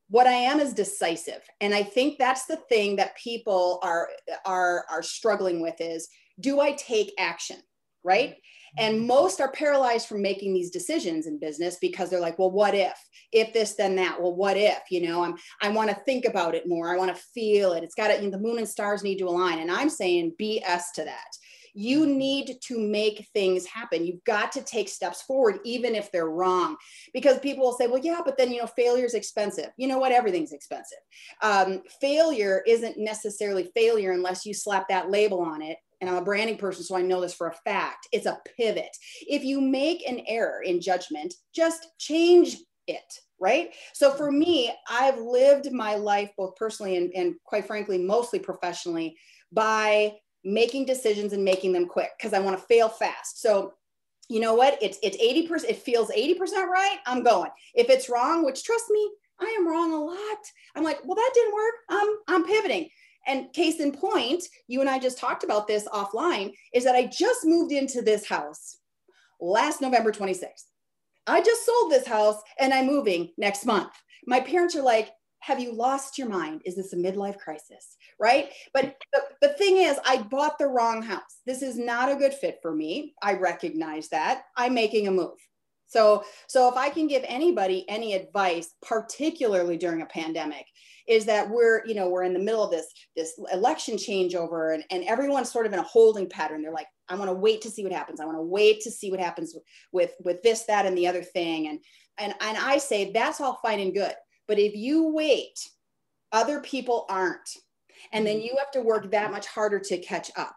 What 0.09 0.27
i 0.27 0.33
am 0.33 0.59
is 0.59 0.73
decisive. 0.73 1.41
And 1.61 1.73
i 1.73 1.81
think 1.81 2.19
that's 2.19 2.45
the 2.45 2.57
thing 2.69 2.97
that 2.97 3.17
people 3.17 3.79
are 3.81 4.09
are 4.45 4.85
are 4.89 5.03
struggling 5.03 5.61
with 5.61 5.79
is 5.79 6.07
do 6.39 6.59
i 6.59 6.73
take 6.73 7.13
action 7.17 7.57
right 8.03 8.35
and 8.77 9.05
most 9.05 9.39
are 9.41 9.51
paralyzed 9.51 10.07
from 10.07 10.21
making 10.21 10.53
these 10.53 10.71
decisions 10.71 11.27
in 11.27 11.39
business 11.39 11.77
because 11.79 12.09
they're 12.09 12.19
like, 12.19 12.37
well, 12.39 12.51
what 12.51 12.75
if? 12.75 12.97
If 13.31 13.53
this, 13.53 13.75
then 13.75 13.95
that. 13.95 14.21
Well, 14.21 14.35
what 14.35 14.57
if? 14.57 14.79
You 14.89 15.07
know, 15.07 15.23
I'm 15.23 15.35
I 15.61 15.69
want 15.69 15.89
to 15.89 15.95
think 15.95 16.25
about 16.25 16.55
it 16.55 16.67
more. 16.67 16.93
I 16.93 16.97
want 16.97 17.15
to 17.15 17.21
feel 17.33 17.73
it. 17.73 17.83
It's 17.83 17.95
got 17.95 18.09
to, 18.09 18.15
you 18.15 18.23
know, 18.23 18.31
the 18.31 18.43
moon 18.43 18.57
and 18.57 18.67
stars 18.67 19.03
need 19.03 19.19
to 19.19 19.27
align. 19.27 19.59
And 19.59 19.71
I'm 19.71 19.89
saying 19.89 20.33
BS 20.39 20.83
to 20.95 21.05
that. 21.05 21.37
You 21.77 22.05
need 22.05 22.55
to 22.63 22.79
make 22.79 23.27
things 23.33 23.65
happen. 23.65 24.05
You've 24.05 24.23
got 24.23 24.53
to 24.53 24.61
take 24.61 24.87
steps 24.87 25.21
forward, 25.23 25.59
even 25.65 25.93
if 25.93 26.09
they're 26.09 26.29
wrong. 26.29 26.77
Because 27.13 27.37
people 27.39 27.65
will 27.65 27.73
say, 27.73 27.87
well, 27.87 28.01
yeah, 28.01 28.21
but 28.23 28.37
then, 28.37 28.53
you 28.53 28.61
know, 28.61 28.67
failure 28.67 29.03
is 29.03 29.13
expensive. 29.13 29.71
You 29.75 29.89
know 29.89 29.97
what? 29.97 30.13
Everything's 30.13 30.53
expensive. 30.53 30.99
Um, 31.41 31.81
failure 31.99 32.63
isn't 32.65 32.97
necessarily 32.97 33.69
failure 33.75 34.13
unless 34.13 34.45
you 34.45 34.53
slap 34.53 34.87
that 34.87 35.11
label 35.11 35.41
on 35.41 35.61
it 35.61 35.77
and 36.01 36.09
I'm 36.09 36.17
a 36.17 36.23
branding 36.23 36.57
person, 36.57 36.83
so 36.83 36.95
I 36.95 37.01
know 37.01 37.21
this 37.21 37.33
for 37.33 37.47
a 37.47 37.53
fact. 37.53 38.07
It's 38.11 38.25
a 38.25 38.39
pivot. 38.57 38.95
If 39.21 39.43
you 39.43 39.61
make 39.61 40.07
an 40.07 40.21
error 40.27 40.61
in 40.61 40.81
judgment, 40.81 41.33
just 41.53 41.87
change 41.97 42.57
it, 42.87 43.19
right? 43.39 43.73
So 43.93 44.11
for 44.11 44.31
me, 44.31 44.73
I've 44.89 45.19
lived 45.19 45.71
my 45.71 45.95
life 45.95 46.31
both 46.37 46.55
personally 46.55 46.97
and, 46.97 47.11
and 47.15 47.35
quite 47.43 47.65
frankly, 47.65 47.97
mostly 47.97 48.39
professionally 48.39 49.17
by 49.51 50.13
making 50.43 50.85
decisions 50.85 51.33
and 51.33 51.43
making 51.43 51.73
them 51.73 51.87
quick 51.87 52.11
because 52.17 52.33
I 52.33 52.39
want 52.39 52.57
to 52.57 52.65
fail 52.65 52.89
fast. 52.89 53.41
So 53.41 53.73
you 54.29 54.39
know 54.39 54.53
what? 54.53 54.77
It's 54.81 54.97
it's 55.03 55.17
80%, 55.17 55.65
it 55.69 55.77
feels 55.77 56.09
80% 56.09 56.39
right. 56.67 56.97
I'm 57.05 57.23
going. 57.23 57.51
If 57.73 57.89
it's 57.89 58.09
wrong, 58.09 58.43
which 58.43 58.63
trust 58.63 58.85
me, 58.89 59.11
I 59.39 59.55
am 59.57 59.67
wrong 59.67 59.93
a 59.93 60.03
lot. 60.03 60.37
I'm 60.75 60.83
like, 60.83 60.99
well, 61.05 61.15
that 61.15 61.31
didn't 61.33 61.53
work. 61.53 61.73
I'm 61.89 62.07
I'm 62.27 62.45
pivoting. 62.45 62.89
And 63.27 63.51
case 63.53 63.79
in 63.79 63.91
point, 63.91 64.43
you 64.67 64.81
and 64.81 64.89
I 64.89 64.99
just 64.99 65.17
talked 65.17 65.43
about 65.43 65.67
this 65.67 65.87
offline, 65.87 66.53
is 66.73 66.83
that 66.83 66.95
I 66.95 67.05
just 67.05 67.45
moved 67.45 67.71
into 67.71 68.01
this 68.01 68.27
house 68.27 68.77
last 69.39 69.81
November 69.81 70.11
26th. 70.11 70.65
I 71.27 71.41
just 71.41 71.65
sold 71.65 71.91
this 71.91 72.07
house 72.07 72.37
and 72.59 72.73
I'm 72.73 72.85
moving 72.85 73.31
next 73.37 73.65
month. 73.65 73.91
My 74.27 74.39
parents 74.39 74.75
are 74.75 74.83
like, 74.83 75.11
have 75.39 75.59
you 75.59 75.73
lost 75.73 76.17
your 76.17 76.29
mind? 76.29 76.61
Is 76.65 76.75
this 76.75 76.93
a 76.93 76.97
midlife 76.97 77.37
crisis? 77.37 77.97
Right. 78.19 78.49
But 78.73 78.95
the, 79.13 79.21
the 79.41 79.53
thing 79.53 79.77
is, 79.77 79.99
I 80.05 80.23
bought 80.23 80.57
the 80.57 80.67
wrong 80.67 81.01
house. 81.01 81.41
This 81.45 81.61
is 81.61 81.77
not 81.77 82.11
a 82.11 82.15
good 82.15 82.33
fit 82.33 82.59
for 82.61 82.73
me. 82.73 83.13
I 83.21 83.33
recognize 83.33 84.09
that. 84.09 84.43
I'm 84.55 84.73
making 84.73 85.07
a 85.07 85.11
move. 85.11 85.37
So, 85.87 86.23
so 86.47 86.67
if 86.67 86.75
I 86.75 86.89
can 86.89 87.07
give 87.07 87.23
anybody 87.27 87.85
any 87.87 88.13
advice, 88.13 88.73
particularly 88.81 89.77
during 89.77 90.01
a 90.01 90.07
pandemic, 90.07 90.65
is 91.07 91.25
that 91.25 91.49
we're, 91.49 91.85
you 91.85 91.93
know, 91.93 92.09
we're 92.09 92.23
in 92.23 92.33
the 92.33 92.39
middle 92.39 92.63
of 92.63 92.71
this, 92.71 92.87
this 93.15 93.39
election 93.51 93.95
changeover 93.95 94.73
and, 94.73 94.83
and 94.89 95.03
everyone's 95.03 95.51
sort 95.51 95.65
of 95.65 95.73
in 95.73 95.79
a 95.79 95.83
holding 95.83 96.27
pattern. 96.27 96.61
They're 96.61 96.71
like, 96.71 96.87
I 97.07 97.15
want 97.15 97.29
to 97.29 97.35
wait 97.35 97.61
to 97.61 97.69
see 97.69 97.83
what 97.83 97.91
happens. 97.91 98.19
I 98.19 98.25
want 98.25 98.37
to 98.37 98.41
wait 98.41 98.81
to 98.81 98.91
see 98.91 99.11
what 99.11 99.19
happens 99.19 99.55
with, 99.91 100.13
with 100.23 100.41
this, 100.41 100.63
that, 100.63 100.85
and 100.85 100.97
the 100.97 101.07
other 101.07 101.21
thing. 101.21 101.67
And, 101.67 101.79
and, 102.17 102.33
and 102.41 102.57
I 102.57 102.79
say 102.79 103.11
that's 103.11 103.39
all 103.39 103.59
fine 103.61 103.79
and 103.79 103.93
good. 103.93 104.13
But 104.47 104.59
if 104.59 104.75
you 104.75 105.09
wait, 105.09 105.59
other 106.31 106.59
people 106.59 107.05
aren't. 107.09 107.49
And 108.11 108.25
then 108.25 108.37
mm-hmm. 108.37 108.45
you 108.45 108.55
have 108.57 108.71
to 108.71 108.81
work 108.81 109.11
that 109.11 109.31
much 109.31 109.47
harder 109.47 109.79
to 109.79 109.97
catch 109.99 110.31
up. 110.35 110.55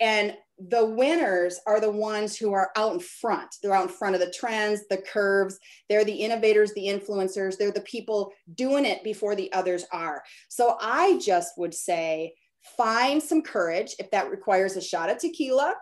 And 0.00 0.36
the 0.58 0.84
winners 0.84 1.60
are 1.66 1.80
the 1.80 1.90
ones 1.90 2.36
who 2.36 2.52
are 2.52 2.70
out 2.76 2.94
in 2.94 3.00
front. 3.00 3.56
They're 3.62 3.74
out 3.74 3.88
in 3.88 3.94
front 3.94 4.14
of 4.14 4.20
the 4.20 4.30
trends, 4.30 4.80
the 4.88 4.98
curves. 4.98 5.58
They're 5.88 6.04
the 6.04 6.14
innovators, 6.14 6.72
the 6.72 6.86
influencers. 6.86 7.58
They're 7.58 7.70
the 7.70 7.82
people 7.82 8.32
doing 8.54 8.86
it 8.86 9.04
before 9.04 9.34
the 9.34 9.52
others 9.52 9.84
are. 9.92 10.22
So 10.48 10.76
I 10.80 11.18
just 11.18 11.52
would 11.58 11.74
say 11.74 12.34
find 12.76 13.22
some 13.22 13.42
courage 13.42 13.94
if 13.98 14.10
that 14.10 14.30
requires 14.30 14.76
a 14.76 14.80
shot 14.80 15.10
of 15.10 15.18
tequila, 15.18 15.74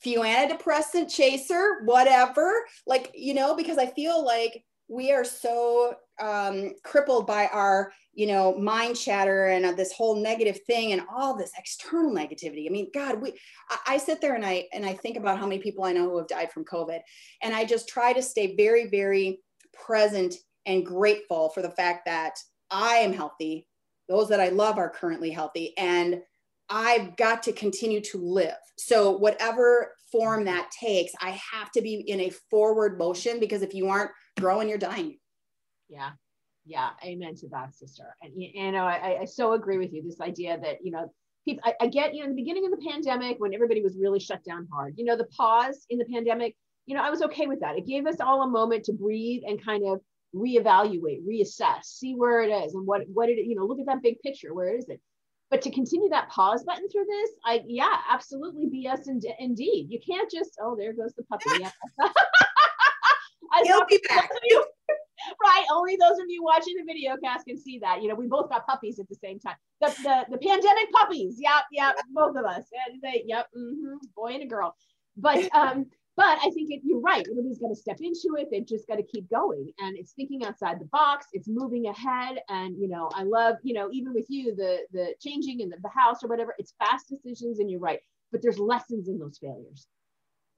few 0.00 0.20
antidepressant 0.20 1.12
chaser, 1.12 1.82
whatever. 1.84 2.52
Like, 2.86 3.10
you 3.14 3.34
know, 3.34 3.56
because 3.56 3.78
I 3.78 3.86
feel 3.86 4.24
like 4.24 4.64
we 4.88 5.10
are 5.12 5.24
so 5.24 5.96
um, 6.20 6.72
crippled 6.82 7.26
by 7.26 7.46
our 7.46 7.92
you 8.14 8.26
know 8.26 8.56
mind 8.56 8.96
chatter 8.96 9.46
and 9.46 9.66
uh, 9.66 9.72
this 9.72 9.92
whole 9.92 10.16
negative 10.16 10.60
thing 10.66 10.92
and 10.92 11.02
all 11.14 11.36
this 11.36 11.52
external 11.58 12.12
negativity. 12.12 12.66
I 12.66 12.70
mean 12.70 12.88
god 12.92 13.20
we 13.20 13.34
I, 13.68 13.78
I, 13.88 13.96
sit 13.98 14.20
there 14.20 14.34
and 14.34 14.44
i 14.44 14.64
and 14.72 14.86
i 14.86 14.94
think 14.94 15.16
about 15.16 15.38
how 15.38 15.46
many 15.46 15.60
people 15.60 15.84
i 15.84 15.92
know 15.92 16.08
who 16.08 16.18
have 16.18 16.28
died 16.28 16.50
from 16.50 16.64
covid. 16.64 17.00
And 17.42 17.54
i 17.54 17.64
just 17.64 17.88
try 17.88 18.12
to 18.12 18.22
stay 18.22 18.56
very 18.56 18.88
very 18.88 19.40
present 19.72 20.34
and 20.64 20.84
grateful 20.84 21.50
for 21.50 21.62
the 21.62 21.70
fact 21.70 22.06
that 22.06 22.38
i 22.70 22.96
am 22.96 23.12
healthy. 23.12 23.66
Those 24.08 24.28
that 24.30 24.40
i 24.40 24.48
love 24.48 24.78
are 24.78 24.90
currently 24.90 25.30
healthy. 25.30 25.76
And 25.76 26.22
i've 26.70 27.16
got 27.16 27.42
to 27.44 27.52
continue 27.52 28.00
to 28.00 28.18
live. 28.18 28.56
So 28.78 29.10
whatever 29.10 29.92
form 30.10 30.44
that 30.44 30.70
takes 30.70 31.12
i 31.20 31.38
have 31.52 31.70
to 31.72 31.82
be 31.82 31.96
in 31.96 32.20
a 32.20 32.30
forward 32.50 32.98
motion 32.98 33.40
because 33.40 33.62
if 33.62 33.74
you 33.74 33.88
aren't 33.88 34.10
growing 34.38 34.68
you're 34.68 34.78
dying 34.78 35.18
yeah. 35.88 36.10
Yeah. 36.64 36.90
Amen 37.04 37.34
to 37.36 37.48
that 37.48 37.74
sister. 37.74 38.14
And 38.22 38.32
you 38.36 38.72
know 38.72 38.84
I, 38.84 39.20
I 39.20 39.24
so 39.24 39.52
agree 39.52 39.78
with 39.78 39.92
you 39.92 40.02
this 40.02 40.20
idea 40.20 40.58
that 40.62 40.78
you 40.82 40.90
know 40.90 41.12
people 41.44 41.62
I, 41.64 41.74
I 41.80 41.86
get 41.86 42.14
you 42.14 42.20
know 42.20 42.28
in 42.28 42.34
the 42.34 42.42
beginning 42.42 42.64
of 42.64 42.72
the 42.72 42.84
pandemic 42.90 43.36
when 43.38 43.54
everybody 43.54 43.82
was 43.82 43.96
really 43.96 44.20
shut 44.20 44.44
down 44.44 44.66
hard 44.72 44.94
you 44.96 45.04
know 45.04 45.16
the 45.16 45.26
pause 45.26 45.86
in 45.90 45.98
the 45.98 46.04
pandemic 46.04 46.56
you 46.86 46.96
know 46.96 47.02
i 47.02 47.10
was 47.10 47.22
okay 47.22 47.46
with 47.46 47.60
that. 47.60 47.76
It 47.76 47.86
gave 47.86 48.06
us 48.06 48.20
all 48.20 48.42
a 48.42 48.48
moment 48.48 48.84
to 48.84 48.92
breathe 48.92 49.42
and 49.46 49.64
kind 49.64 49.84
of 49.86 50.00
reevaluate 50.34 51.24
reassess 51.24 51.84
see 51.84 52.14
where 52.14 52.42
it 52.42 52.50
is 52.50 52.74
and 52.74 52.86
what 52.86 53.02
what 53.12 53.28
it 53.28 53.46
you 53.46 53.54
know 53.54 53.64
look 53.64 53.80
at 53.80 53.86
that 53.86 54.02
big 54.02 54.20
picture 54.20 54.52
where 54.52 54.76
is 54.76 54.88
it? 54.88 55.00
But 55.48 55.62
to 55.62 55.70
continue 55.70 56.08
that 56.08 56.28
pause 56.28 56.64
button 56.64 56.88
through 56.88 57.06
this 57.06 57.30
i 57.44 57.62
yeah 57.66 57.96
absolutely 58.10 58.66
bs 58.66 59.06
and 59.06 59.24
indeed. 59.38 59.86
You 59.88 60.00
can't 60.04 60.30
just 60.30 60.58
oh 60.60 60.76
there 60.76 60.92
goes 60.92 61.14
the 61.16 61.22
puppy. 61.24 61.64
I 63.52 63.62
He'll 63.64 63.86
be 63.88 64.00
back. 64.08 64.28
right. 65.42 65.64
Only 65.72 65.96
those 65.96 66.18
of 66.18 66.26
you 66.28 66.42
watching 66.42 66.74
the 66.76 66.84
video 66.84 67.16
cast 67.22 67.46
can 67.46 67.58
see 67.58 67.78
that. 67.80 68.02
You 68.02 68.08
know, 68.08 68.14
we 68.14 68.26
both 68.26 68.48
got 68.48 68.66
puppies 68.66 68.98
at 68.98 69.08
the 69.08 69.14
same 69.14 69.38
time. 69.38 69.56
The 69.80 69.88
the, 70.02 70.26
the 70.30 70.38
pandemic 70.38 70.92
puppies. 70.92 71.36
Yep, 71.38 71.64
yep, 71.72 71.96
both 72.10 72.36
of 72.36 72.44
us. 72.44 72.64
And 72.88 73.00
they, 73.02 73.24
yep, 73.26 73.46
mm-hmm, 73.56 73.96
boy 74.14 74.34
and 74.34 74.42
a 74.42 74.46
girl. 74.46 74.74
But 75.16 75.48
um, 75.54 75.86
but 76.16 76.38
I 76.42 76.50
think 76.50 76.70
it, 76.70 76.80
you're 76.82 77.00
right. 77.00 77.26
Everybody's 77.30 77.58
got 77.58 77.68
to 77.68 77.76
step 77.76 77.98
into 78.00 78.36
it. 78.38 78.48
They've 78.50 78.66
just 78.66 78.88
got 78.88 78.96
to 78.96 79.02
keep 79.02 79.28
going, 79.28 79.70
and 79.80 79.96
it's 79.96 80.12
thinking 80.12 80.44
outside 80.44 80.80
the 80.80 80.86
box. 80.86 81.26
It's 81.32 81.48
moving 81.48 81.86
ahead, 81.86 82.38
and 82.48 82.76
you 82.78 82.88
know, 82.88 83.10
I 83.14 83.22
love 83.22 83.56
you 83.62 83.74
know, 83.74 83.90
even 83.92 84.14
with 84.14 84.26
you, 84.28 84.54
the 84.54 84.80
the 84.92 85.14
changing 85.20 85.60
in 85.60 85.68
the, 85.68 85.76
the 85.82 85.90
house 85.90 86.24
or 86.24 86.28
whatever. 86.28 86.54
It's 86.58 86.74
fast 86.78 87.08
decisions, 87.08 87.60
and 87.60 87.70
you're 87.70 87.80
right. 87.80 88.00
But 88.32 88.42
there's 88.42 88.58
lessons 88.58 89.08
in 89.08 89.18
those 89.18 89.38
failures, 89.38 89.86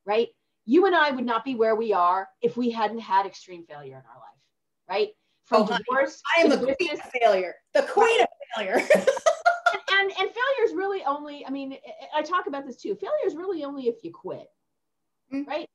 right? 0.07 0.29
You 0.65 0.87
and 0.87 0.95
I 0.95 1.11
would 1.11 1.25
not 1.25 1.45
be 1.45 1.55
where 1.55 1.75
we 1.75 1.93
are 1.93 2.29
if 2.43 2.57
we 2.57 2.71
hadn't 2.71 2.99
had 2.99 3.25
extreme 3.25 3.65
failure 3.65 3.97
in 3.97 4.03
our 4.05 4.21
life 4.21 4.28
right? 4.89 5.11
From 5.45 5.63
oh, 5.63 5.79
divorce, 5.79 6.21
I 6.37 6.43
am 6.43 6.51
the 6.51 6.59
queen 6.59 6.93
of 6.93 7.01
failure. 7.01 7.55
The 7.73 7.83
queen 7.83 8.21
of 8.21 8.27
failure. 8.55 8.75
and, 8.95 9.83
and 9.93 10.11
and 10.11 10.17
failure 10.17 10.65
is 10.65 10.75
really 10.75 11.03
only. 11.05 11.47
I 11.47 11.51
mean, 11.51 11.77
I 12.15 12.23
talk 12.23 12.47
about 12.47 12.67
this 12.67 12.77
too. 12.77 12.95
Failure 12.95 13.27
is 13.27 13.35
really 13.35 13.65
only 13.65 13.89
if 13.89 13.97
you 14.03 14.13
quit, 14.13 14.51
mm-hmm. 15.33 15.49
right? 15.49 15.67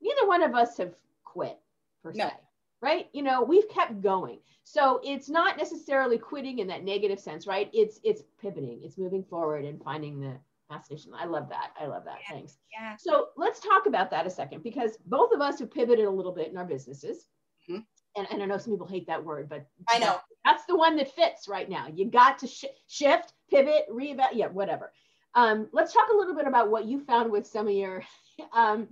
Neither 0.00 0.28
one 0.28 0.42
of 0.42 0.54
us 0.54 0.76
have 0.78 0.94
quit 1.24 1.58
per 2.04 2.12
no. 2.12 2.28
se, 2.28 2.34
right? 2.80 3.08
You 3.12 3.24
know, 3.24 3.42
we've 3.42 3.68
kept 3.68 4.00
going. 4.00 4.38
So 4.62 5.00
it's 5.04 5.28
not 5.28 5.56
necessarily 5.56 6.18
quitting 6.18 6.60
in 6.60 6.68
that 6.68 6.84
negative 6.84 7.18
sense, 7.18 7.48
right? 7.48 7.68
It's 7.72 7.98
it's 8.04 8.22
pivoting, 8.40 8.80
it's 8.84 8.96
moving 8.96 9.24
forward 9.24 9.64
and 9.64 9.82
finding 9.82 10.20
the 10.20 10.38
fascination. 10.68 11.12
I 11.18 11.24
love 11.24 11.48
that. 11.48 11.70
I 11.80 11.86
love 11.86 12.04
that. 12.04 12.18
Yeah. 12.28 12.36
Thanks. 12.36 12.58
Yeah. 12.72 12.96
So 12.96 13.28
let's 13.36 13.58
talk 13.58 13.86
about 13.86 14.08
that 14.10 14.24
a 14.24 14.30
second 14.30 14.62
because 14.62 14.98
both 15.06 15.32
of 15.32 15.40
us 15.40 15.58
have 15.58 15.72
pivoted 15.72 16.04
a 16.04 16.10
little 16.10 16.32
bit 16.32 16.48
in 16.48 16.56
our 16.56 16.64
businesses. 16.64 17.26
Mm-hmm 17.68 17.80
and, 18.16 18.26
and 18.30 18.42
I 18.42 18.46
know 18.46 18.58
some 18.58 18.72
people 18.72 18.86
hate 18.86 19.06
that 19.06 19.24
word, 19.24 19.48
but 19.48 19.66
I 19.88 19.98
know 19.98 20.16
that's 20.44 20.64
the 20.66 20.76
one 20.76 20.96
that 20.96 21.14
fits 21.14 21.48
right 21.48 21.68
now. 21.68 21.86
You 21.92 22.06
got 22.06 22.38
to 22.40 22.46
sh- 22.46 22.64
shift, 22.88 23.32
pivot, 23.50 23.86
reevaluate, 23.90 24.34
yeah, 24.34 24.48
whatever. 24.48 24.92
Um, 25.34 25.68
let's 25.72 25.92
talk 25.92 26.08
a 26.12 26.16
little 26.16 26.34
bit 26.34 26.46
about 26.46 26.70
what 26.70 26.86
you 26.86 27.00
found 27.00 27.30
with 27.30 27.46
some 27.46 27.68
of 27.68 27.74
your 27.74 28.02
um, 28.52 28.88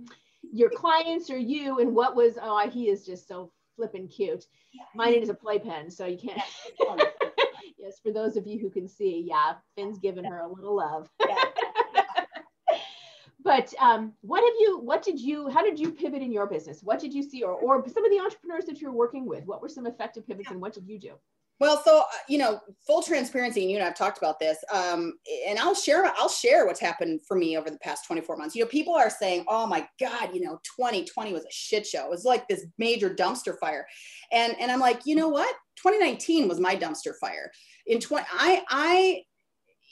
your 0.51 0.69
clients 0.69 1.29
or 1.29 1.37
you, 1.37 1.79
and 1.79 1.95
what 1.95 2.15
was 2.15 2.37
oh 2.41 2.69
he 2.69 2.89
is 2.89 3.05
just 3.05 3.27
so 3.27 3.51
flippin' 3.75 4.07
cute. 4.07 4.45
Mine 4.93 5.15
is 5.15 5.29
a 5.29 5.33
playpen, 5.33 5.89
so 5.89 6.05
you 6.05 6.17
can't. 6.17 6.41
yes, 7.77 7.99
for 8.03 8.11
those 8.11 8.37
of 8.37 8.45
you 8.45 8.59
who 8.59 8.69
can 8.69 8.87
see, 8.87 9.25
yeah, 9.27 9.53
Finn's 9.75 9.99
giving 9.99 10.23
her 10.25 10.39
a 10.39 10.47
little 10.47 10.75
love. 10.75 11.09
But 13.45 13.71
um, 13.79 14.13
what 14.21 14.43
have 14.43 14.55
you 14.59 14.79
what 14.79 15.03
did 15.03 15.19
you 15.19 15.49
how 15.49 15.63
did 15.63 15.79
you 15.79 15.91
pivot 15.91 16.23
in 16.23 16.31
your 16.31 16.47
business? 16.47 16.81
What 16.81 16.99
did 16.99 17.13
you 17.13 17.21
see 17.21 17.43
or, 17.43 17.53
or 17.53 17.87
some 17.87 18.03
of 18.03 18.11
the 18.11 18.19
entrepreneurs 18.19 18.65
that 18.65 18.81
you're 18.81 18.91
working 18.91 19.27
with 19.27 19.45
what 19.45 19.61
were 19.61 19.69
some 19.69 19.85
effective 19.85 20.27
pivots 20.27 20.49
and 20.49 20.59
what 20.59 20.73
did 20.73 20.87
you 20.87 20.99
do? 20.99 21.11
Well 21.59 21.79
so 21.85 21.99
uh, 21.99 22.03
you 22.27 22.39
know 22.39 22.59
full 22.87 23.03
transparency 23.03 23.61
and 23.61 23.69
you 23.69 23.77
and 23.77 23.85
i've 23.85 23.95
talked 23.95 24.17
about 24.17 24.39
this 24.39 24.57
um, 24.73 25.13
and 25.47 25.59
i'll 25.59 25.75
share 25.75 26.05
i'll 26.17 26.27
share 26.27 26.65
what's 26.65 26.81
happened 26.81 27.21
for 27.25 27.37
me 27.37 27.55
over 27.55 27.69
the 27.69 27.77
past 27.77 28.07
24 28.07 28.35
months. 28.35 28.55
You 28.55 28.63
know 28.63 28.67
people 28.67 28.95
are 28.95 29.11
saying 29.11 29.45
oh 29.47 29.67
my 29.67 29.87
god 29.99 30.33
you 30.33 30.41
know 30.41 30.59
2020 30.75 31.31
was 31.31 31.45
a 31.45 31.51
shit 31.51 31.85
show. 31.85 32.05
It 32.05 32.09
was 32.09 32.25
like 32.25 32.47
this 32.47 32.65
major 32.79 33.13
dumpster 33.13 33.59
fire. 33.59 33.85
And 34.31 34.55
and 34.59 34.71
i'm 34.71 34.79
like 34.79 35.01
you 35.05 35.15
know 35.15 35.29
what? 35.29 35.53
2019 35.83 36.47
was 36.47 36.59
my 36.59 36.75
dumpster 36.75 37.13
fire. 37.21 37.51
In 37.85 37.99
20 37.99 38.25
i 38.33 38.63
i 38.69 39.21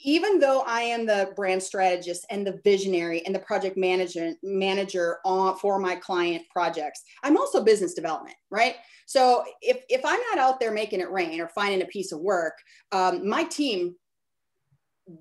even 0.04 0.38
though 0.38 0.60
I 0.66 0.82
am 0.82 1.06
the 1.06 1.32
brand 1.34 1.62
strategist 1.62 2.26
and 2.28 2.46
the 2.46 2.60
visionary 2.62 3.24
and 3.24 3.34
the 3.34 3.40
project 3.40 3.76
manager 3.76 4.34
manager 4.42 5.18
on, 5.24 5.56
for 5.56 5.78
my 5.78 5.96
client 5.96 6.44
projects, 6.52 7.02
I'm 7.22 7.38
also 7.38 7.64
business 7.64 7.94
development, 7.94 8.36
right? 8.50 8.76
So 9.06 9.44
if 9.62 9.82
if 9.88 10.04
I'm 10.04 10.20
not 10.30 10.38
out 10.38 10.60
there 10.60 10.72
making 10.72 11.00
it 11.00 11.10
rain 11.10 11.40
or 11.40 11.48
finding 11.48 11.82
a 11.82 11.86
piece 11.86 12.12
of 12.12 12.20
work, 12.20 12.54
um, 12.92 13.26
my 13.28 13.44
team 13.44 13.96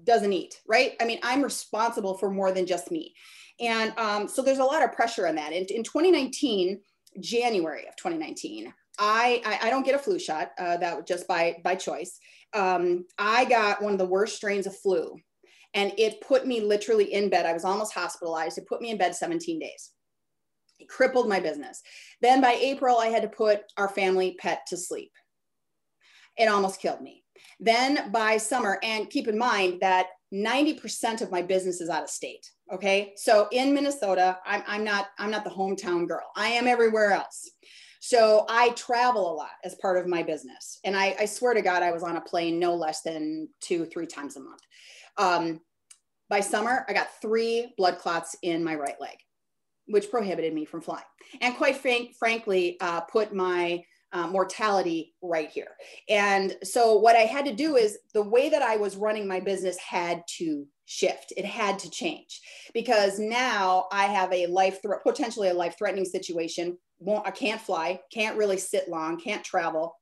doesn't 0.04 0.32
eat, 0.32 0.62
right? 0.68 0.94
I 1.02 1.06
mean, 1.06 1.20
I'm 1.24 1.42
responsible 1.42 2.18
for 2.18 2.30
more 2.30 2.52
than 2.52 2.66
just 2.66 2.92
me, 2.92 3.14
and 3.60 3.98
um, 3.98 4.28
so 4.28 4.42
there's 4.42 4.60
a 4.60 4.64
lot 4.66 4.84
of 4.84 4.92
pressure 4.92 5.28
on 5.28 5.36
that. 5.36 5.54
In, 5.54 5.66
in 5.66 5.84
2019, 5.84 6.80
January 7.22 7.88
of 7.88 7.96
2019, 7.96 8.74
I, 9.00 9.42
I, 9.46 9.68
I 9.68 9.70
don't 9.70 9.86
get 9.86 9.96
a 9.96 10.00
flu 10.00 10.20
shot 10.20 10.52
uh, 10.60 10.78
that 10.78 11.08
just 11.08 11.28
by 11.28 11.58
by 11.64 11.76
choice 11.76 12.20
um, 12.54 13.06
I 13.18 13.46
got 13.46 13.82
one 13.82 13.94
of 13.94 14.00
the 14.00 14.06
worst 14.06 14.36
strains 14.36 14.68
of 14.68 14.78
flu 14.78 15.16
and 15.74 15.92
it 15.98 16.22
put 16.22 16.46
me 16.46 16.62
literally 16.62 17.14
in 17.14 17.30
bed. 17.30 17.46
I 17.46 17.54
was 17.54 17.66
almost 17.66 17.94
hospitalized. 17.94 18.58
It 18.58 18.68
put 18.68 18.82
me 18.82 18.92
in 18.92 18.98
bed 18.98 19.16
17 19.16 19.60
days. 19.60 19.92
It 20.80 20.88
crippled 20.88 21.28
my 21.28 21.40
business. 21.40 21.82
Then 22.22 22.42
by 22.42 22.54
April, 22.54 23.00
I 23.00 23.08
had 23.08 23.24
to 23.24 23.30
put 23.30 23.62
our 23.78 23.90
family 23.90 24.36
pet 24.40 24.62
to 24.68 24.78
sleep. 24.78 25.12
It 26.38 26.48
almost 26.48 26.82
killed 26.82 27.02
me. 27.02 27.24
Then 27.60 28.12
by 28.12 28.38
summer, 28.38 28.80
and 28.84 29.10
keep 29.10 29.28
in 29.28 29.38
mind 29.38 29.82
that 29.82 30.08
90% 30.34 31.22
of 31.22 31.32
my 31.32 31.42
business 31.42 31.80
is 31.80 31.90
out 31.90 32.04
of 32.04 32.10
state. 32.10 32.50
Okay. 32.72 33.14
So 33.16 33.48
in 33.52 33.74
Minnesota, 33.74 34.40
I'm, 34.46 34.64
I'm 34.68 34.84
not, 34.84 35.08
I'm 35.20 35.32
not 35.32 35.44
the 35.44 35.50
hometown 35.50 36.08
girl. 36.08 36.26
I 36.36 36.50
am 36.50 36.68
everywhere 36.68 37.12
else. 37.12 37.52
So 38.06 38.46
I 38.50 38.72
travel 38.72 39.32
a 39.32 39.34
lot 39.34 39.52
as 39.64 39.76
part 39.76 39.98
of 39.98 40.08
my 40.08 40.24
business. 40.24 40.78
And 40.84 40.94
I, 40.94 41.16
I 41.22 41.26
swear 41.26 41.54
to 41.54 41.62
God, 41.62 41.84
I 41.84 41.94
was 41.94 42.04
on 42.04 42.18
a 42.18 42.22
plane 42.22 42.60
no 42.60 42.76
less 42.76 43.02
than 43.02 43.48
two, 43.62 43.86
three 43.86 44.08
times 44.08 44.36
a 44.36 44.42
month. 44.42 44.60
Um, 45.18 45.62
by 46.30 46.42
summer, 46.42 46.86
I 46.90 46.92
got 46.92 47.22
three 47.22 47.74
blood 47.78 48.00
clots 48.00 48.36
in 48.42 48.62
my 48.62 48.76
right 48.76 49.00
leg, 49.00 49.16
which 49.88 50.12
prohibited 50.12 50.54
me 50.54 50.66
from 50.66 50.82
flying. 50.82 51.06
And 51.40 51.56
quite 51.56 51.78
frank, 51.78 52.18
frankly, 52.20 52.76
uh, 52.82 53.00
put 53.00 53.34
my 53.34 53.86
uh, 54.12 54.28
mortality 54.28 55.16
right 55.22 55.50
here. 55.50 55.72
And 56.10 56.58
so 56.62 56.98
what 56.98 57.16
I 57.16 57.22
had 57.22 57.46
to 57.46 57.56
do 57.56 57.78
is 57.78 58.00
the 58.14 58.22
way 58.22 58.50
that 58.50 58.62
I 58.62 58.76
was 58.76 58.98
running 58.98 59.30
my 59.30 59.40
business 59.40 59.78
had 59.78 60.24
to 60.40 60.68
shift. 60.86 61.32
It 61.38 61.46
had 61.46 61.80
to 61.80 61.90
change 61.90 62.42
because 62.74 63.18
now 63.18 63.88
I 63.94 64.08
have 64.08 64.34
a 64.34 64.48
life 64.48 64.82
threat, 64.82 65.04
potentially 65.04 65.48
a 65.48 65.54
life 65.54 65.76
threatening 65.78 66.04
situation 66.04 66.78
won't, 67.04 67.28
I 67.28 67.32
can't 67.32 67.62
fly, 67.62 68.00
can't 68.12 68.38
really 68.38 68.58
sit 68.58 68.90
long, 68.90 69.20
can't 69.20 69.44
travel. 69.44 69.98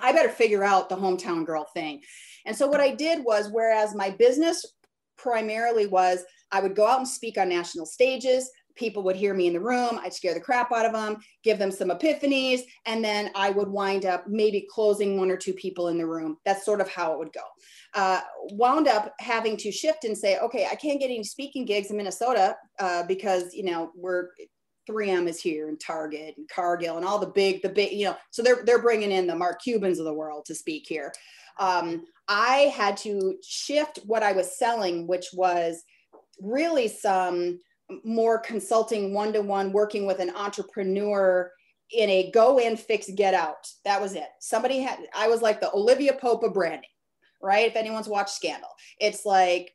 I 0.00 0.12
better 0.12 0.28
figure 0.28 0.64
out 0.64 0.88
the 0.88 0.96
hometown 0.96 1.46
girl 1.46 1.66
thing. 1.74 2.02
And 2.46 2.56
so 2.56 2.66
what 2.66 2.80
I 2.80 2.94
did 2.94 3.24
was, 3.24 3.48
whereas 3.50 3.94
my 3.94 4.10
business 4.10 4.64
primarily 5.16 5.86
was 5.86 6.24
I 6.50 6.60
would 6.60 6.76
go 6.76 6.86
out 6.86 6.98
and 6.98 7.08
speak 7.08 7.38
on 7.38 7.48
national 7.48 7.86
stages. 7.86 8.50
People 8.76 9.04
would 9.04 9.14
hear 9.14 9.34
me 9.34 9.46
in 9.46 9.52
the 9.52 9.60
room. 9.60 10.00
I'd 10.02 10.12
scare 10.12 10.34
the 10.34 10.40
crap 10.40 10.72
out 10.72 10.84
of 10.84 10.92
them, 10.92 11.18
give 11.44 11.60
them 11.60 11.70
some 11.70 11.90
epiphanies, 11.90 12.62
and 12.86 13.04
then 13.04 13.30
I 13.36 13.50
would 13.50 13.68
wind 13.68 14.04
up 14.04 14.24
maybe 14.26 14.66
closing 14.68 15.16
one 15.16 15.30
or 15.30 15.36
two 15.36 15.52
people 15.52 15.88
in 15.88 15.98
the 15.98 16.06
room. 16.06 16.38
That's 16.44 16.64
sort 16.64 16.80
of 16.80 16.88
how 16.88 17.12
it 17.12 17.18
would 17.18 17.32
go. 17.32 17.42
Uh, 17.94 18.20
wound 18.50 18.88
up 18.88 19.14
having 19.20 19.56
to 19.58 19.70
shift 19.70 20.02
and 20.02 20.18
say, 20.18 20.38
okay, 20.38 20.66
I 20.70 20.74
can't 20.74 20.98
get 20.98 21.06
any 21.06 21.22
speaking 21.22 21.64
gigs 21.64 21.90
in 21.90 21.96
Minnesota 21.96 22.56
uh, 22.80 23.04
because 23.04 23.54
you 23.54 23.62
know 23.62 23.92
we're 23.94 24.30
3M 24.88 25.28
is 25.28 25.40
here 25.40 25.68
and 25.68 25.80
Target 25.80 26.34
and 26.36 26.48
Cargill 26.48 26.96
and 26.96 27.06
all 27.06 27.18
the 27.18 27.26
big, 27.26 27.62
the 27.62 27.68
big, 27.68 27.92
you 27.92 28.06
know, 28.06 28.16
so 28.30 28.42
they're, 28.42 28.64
they're 28.64 28.82
bringing 28.82 29.12
in 29.12 29.26
the 29.26 29.34
Mark 29.34 29.62
Cubans 29.62 29.98
of 29.98 30.04
the 30.04 30.14
world 30.14 30.44
to 30.46 30.54
speak 30.54 30.84
here. 30.86 31.12
Um, 31.58 32.04
I 32.28 32.72
had 32.74 32.96
to 32.98 33.36
shift 33.46 34.00
what 34.06 34.22
I 34.22 34.32
was 34.32 34.58
selling, 34.58 35.06
which 35.06 35.26
was 35.32 35.82
really 36.40 36.88
some 36.88 37.60
more 38.04 38.38
consulting 38.38 39.12
one-to-one 39.12 39.72
working 39.72 40.06
with 40.06 40.18
an 40.18 40.30
entrepreneur 40.34 41.50
in 41.92 42.08
a 42.08 42.30
go 42.30 42.58
in 42.58 42.76
fix 42.76 43.10
get 43.14 43.34
out. 43.34 43.68
That 43.84 44.00
was 44.00 44.14
it. 44.14 44.28
Somebody 44.40 44.80
had 44.80 44.98
i 45.14 45.28
was 45.28 45.42
like 45.42 45.60
the 45.60 45.70
olivia 45.72 46.14
pope 46.14 46.42
of 46.42 46.54
branding 46.54 46.88
right? 47.42 47.66
If 47.66 47.76
anyone's 47.76 48.08
watched 48.08 48.34
scandal 48.34 48.70
it's 48.98 49.24
like 49.24 49.72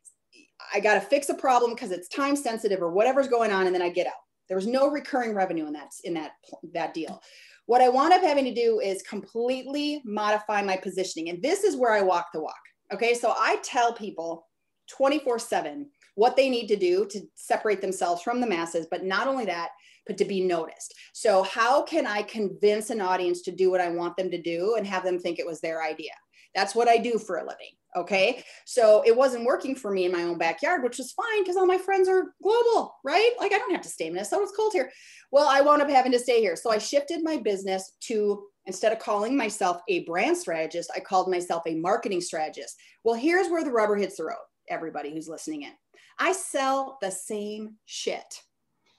i 0.74 0.80
got 0.80 0.94
to 0.94 1.00
fix 1.00 1.28
a 1.28 1.34
problem 1.34 1.72
because 1.72 1.92
it's 1.92 2.08
time 2.08 2.36
sensitive 2.36 2.82
or 2.82 2.90
whatever's 2.90 3.28
going 3.28 3.52
on 3.52 3.66
and 3.66 3.74
then 3.74 3.82
i 3.82 3.88
get 3.88 4.06
out 4.06 4.12
there 4.50 4.56
was 4.56 4.66
no 4.66 4.90
recurring 4.90 5.32
revenue 5.32 5.66
in 5.68 5.72
that 5.72 5.92
in 6.04 6.12
that 6.14 6.32
that 6.74 6.92
deal. 6.92 7.22
What 7.66 7.80
I 7.80 7.88
wound 7.88 8.12
up 8.12 8.20
having 8.20 8.44
to 8.44 8.52
do 8.52 8.80
is 8.80 9.00
completely 9.02 10.02
modify 10.04 10.60
my 10.60 10.76
positioning, 10.76 11.30
and 11.30 11.40
this 11.40 11.62
is 11.62 11.76
where 11.76 11.92
I 11.92 12.02
walk 12.02 12.26
the 12.34 12.42
walk. 12.42 12.60
Okay, 12.92 13.14
so 13.14 13.32
I 13.38 13.60
tell 13.62 13.92
people 13.92 14.48
24 14.88 15.38
7 15.38 15.88
what 16.16 16.34
they 16.34 16.50
need 16.50 16.66
to 16.66 16.76
do 16.76 17.06
to 17.10 17.20
separate 17.36 17.80
themselves 17.80 18.22
from 18.22 18.40
the 18.40 18.46
masses, 18.46 18.88
but 18.90 19.04
not 19.04 19.28
only 19.28 19.44
that, 19.44 19.70
but 20.04 20.18
to 20.18 20.24
be 20.24 20.40
noticed. 20.40 20.94
So, 21.12 21.44
how 21.44 21.82
can 21.82 22.04
I 22.04 22.22
convince 22.22 22.90
an 22.90 23.00
audience 23.00 23.42
to 23.42 23.52
do 23.52 23.70
what 23.70 23.80
I 23.80 23.90
want 23.90 24.16
them 24.16 24.32
to 24.32 24.42
do 24.42 24.74
and 24.76 24.84
have 24.84 25.04
them 25.04 25.20
think 25.20 25.38
it 25.38 25.46
was 25.46 25.60
their 25.60 25.80
idea? 25.80 26.10
That's 26.56 26.74
what 26.74 26.88
I 26.88 26.98
do 26.98 27.20
for 27.20 27.36
a 27.36 27.46
living. 27.46 27.70
Okay. 27.96 28.44
So 28.66 29.02
it 29.04 29.16
wasn't 29.16 29.44
working 29.44 29.74
for 29.74 29.90
me 29.90 30.04
in 30.04 30.12
my 30.12 30.22
own 30.22 30.38
backyard, 30.38 30.82
which 30.82 30.98
was 30.98 31.12
fine 31.12 31.42
because 31.42 31.56
all 31.56 31.66
my 31.66 31.78
friends 31.78 32.08
are 32.08 32.34
global, 32.42 32.94
right? 33.04 33.32
Like 33.38 33.52
I 33.52 33.58
don't 33.58 33.72
have 33.72 33.82
to 33.82 33.88
stay 33.88 34.06
in 34.06 34.12
Minnesota. 34.12 34.42
It's 34.44 34.56
cold 34.56 34.72
here. 34.72 34.90
Well, 35.32 35.48
I 35.48 35.60
wound 35.60 35.82
up 35.82 35.90
having 35.90 36.12
to 36.12 36.18
stay 36.18 36.40
here. 36.40 36.54
So 36.56 36.70
I 36.70 36.78
shifted 36.78 37.24
my 37.24 37.36
business 37.38 37.92
to 38.02 38.44
instead 38.66 38.92
of 38.92 39.00
calling 39.00 39.36
myself 39.36 39.80
a 39.88 40.04
brand 40.04 40.36
strategist, 40.36 40.92
I 40.94 41.00
called 41.00 41.30
myself 41.30 41.62
a 41.66 41.74
marketing 41.74 42.20
strategist. 42.20 42.76
Well, 43.02 43.14
here's 43.16 43.48
where 43.48 43.64
the 43.64 43.72
rubber 43.72 43.96
hits 43.96 44.16
the 44.18 44.24
road, 44.24 44.36
everybody 44.68 45.12
who's 45.12 45.28
listening 45.28 45.62
in. 45.62 45.72
I 46.18 46.32
sell 46.32 46.98
the 47.00 47.10
same 47.10 47.76
shit. 47.86 48.40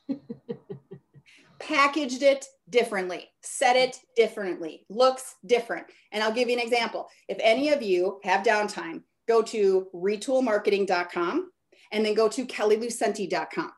packaged 1.61 2.23
it 2.23 2.45
differently, 2.71 3.29
set 3.43 3.75
it 3.75 3.99
differently, 4.15 4.85
looks 4.89 5.35
different. 5.45 5.85
And 6.11 6.23
I'll 6.23 6.31
give 6.31 6.49
you 6.49 6.57
an 6.57 6.63
example. 6.63 7.07
If 7.27 7.37
any 7.39 7.69
of 7.69 7.83
you 7.83 8.19
have 8.23 8.45
downtime, 8.45 9.03
go 9.27 9.41
to 9.43 9.87
retoolmarketing.com 9.93 11.51
and 11.91 12.05
then 12.05 12.13
go 12.15 12.27
to 12.29 12.45
kellylucente.com. 12.45 13.71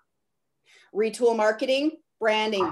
Retool 0.96 1.36
marketing, 1.36 1.92
branding. 2.20 2.72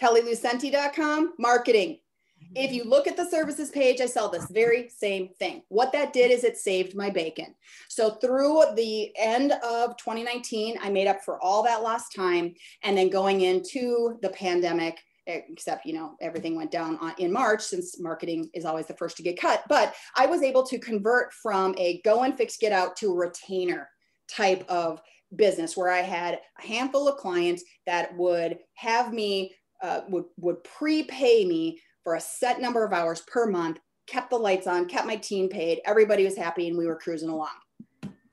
kellylucente.com, 0.00 1.34
marketing. 1.38 1.98
If 2.54 2.72
you 2.72 2.84
look 2.84 3.06
at 3.06 3.16
the 3.16 3.28
services 3.28 3.70
page, 3.70 4.00
I 4.00 4.06
sell 4.06 4.28
this 4.28 4.46
very 4.50 4.88
same 4.88 5.28
thing. 5.38 5.62
What 5.68 5.92
that 5.92 6.12
did 6.12 6.30
is 6.30 6.44
it 6.44 6.56
saved 6.56 6.94
my 6.94 7.08
bacon. 7.08 7.54
So 7.88 8.10
through 8.10 8.62
the 8.76 9.10
end 9.16 9.52
of 9.64 9.96
2019, 9.96 10.78
I 10.82 10.90
made 10.90 11.06
up 11.06 11.22
for 11.22 11.42
all 11.42 11.62
that 11.62 11.82
lost 11.82 12.14
time. 12.14 12.54
And 12.82 12.96
then 12.96 13.08
going 13.08 13.42
into 13.42 14.18
the 14.20 14.30
pandemic, 14.30 14.98
except 15.26 15.86
you 15.86 15.92
know 15.92 16.14
everything 16.20 16.56
went 16.56 16.72
down 16.72 16.98
in 17.18 17.32
march 17.32 17.62
since 17.62 18.00
marketing 18.00 18.50
is 18.54 18.64
always 18.64 18.86
the 18.86 18.94
first 18.94 19.16
to 19.16 19.22
get 19.22 19.38
cut 19.38 19.62
but 19.68 19.94
i 20.16 20.26
was 20.26 20.42
able 20.42 20.64
to 20.64 20.80
convert 20.80 21.32
from 21.32 21.76
a 21.78 22.00
go 22.04 22.24
and 22.24 22.36
fix 22.36 22.56
get 22.56 22.72
out 22.72 22.96
to 22.96 23.06
a 23.06 23.14
retainer 23.14 23.88
type 24.28 24.64
of 24.68 25.00
business 25.36 25.76
where 25.76 25.90
i 25.90 26.00
had 26.00 26.40
a 26.58 26.66
handful 26.66 27.06
of 27.06 27.16
clients 27.18 27.62
that 27.86 28.12
would 28.16 28.58
have 28.74 29.12
me 29.12 29.54
uh, 29.80 30.00
would 30.08 30.24
would 30.38 30.62
prepay 30.64 31.44
me 31.44 31.78
for 32.04 32.14
a 32.14 32.20
set 32.20 32.60
number 32.60 32.84
of 32.84 32.92
hours 32.92 33.20
per 33.22 33.46
month, 33.46 33.78
kept 34.06 34.30
the 34.30 34.36
lights 34.36 34.66
on, 34.66 34.86
kept 34.86 35.06
my 35.06 35.16
team 35.16 35.48
paid, 35.48 35.80
everybody 35.84 36.24
was 36.24 36.36
happy, 36.36 36.68
and 36.68 36.76
we 36.76 36.86
were 36.86 36.96
cruising 36.96 37.28
along. 37.28 37.50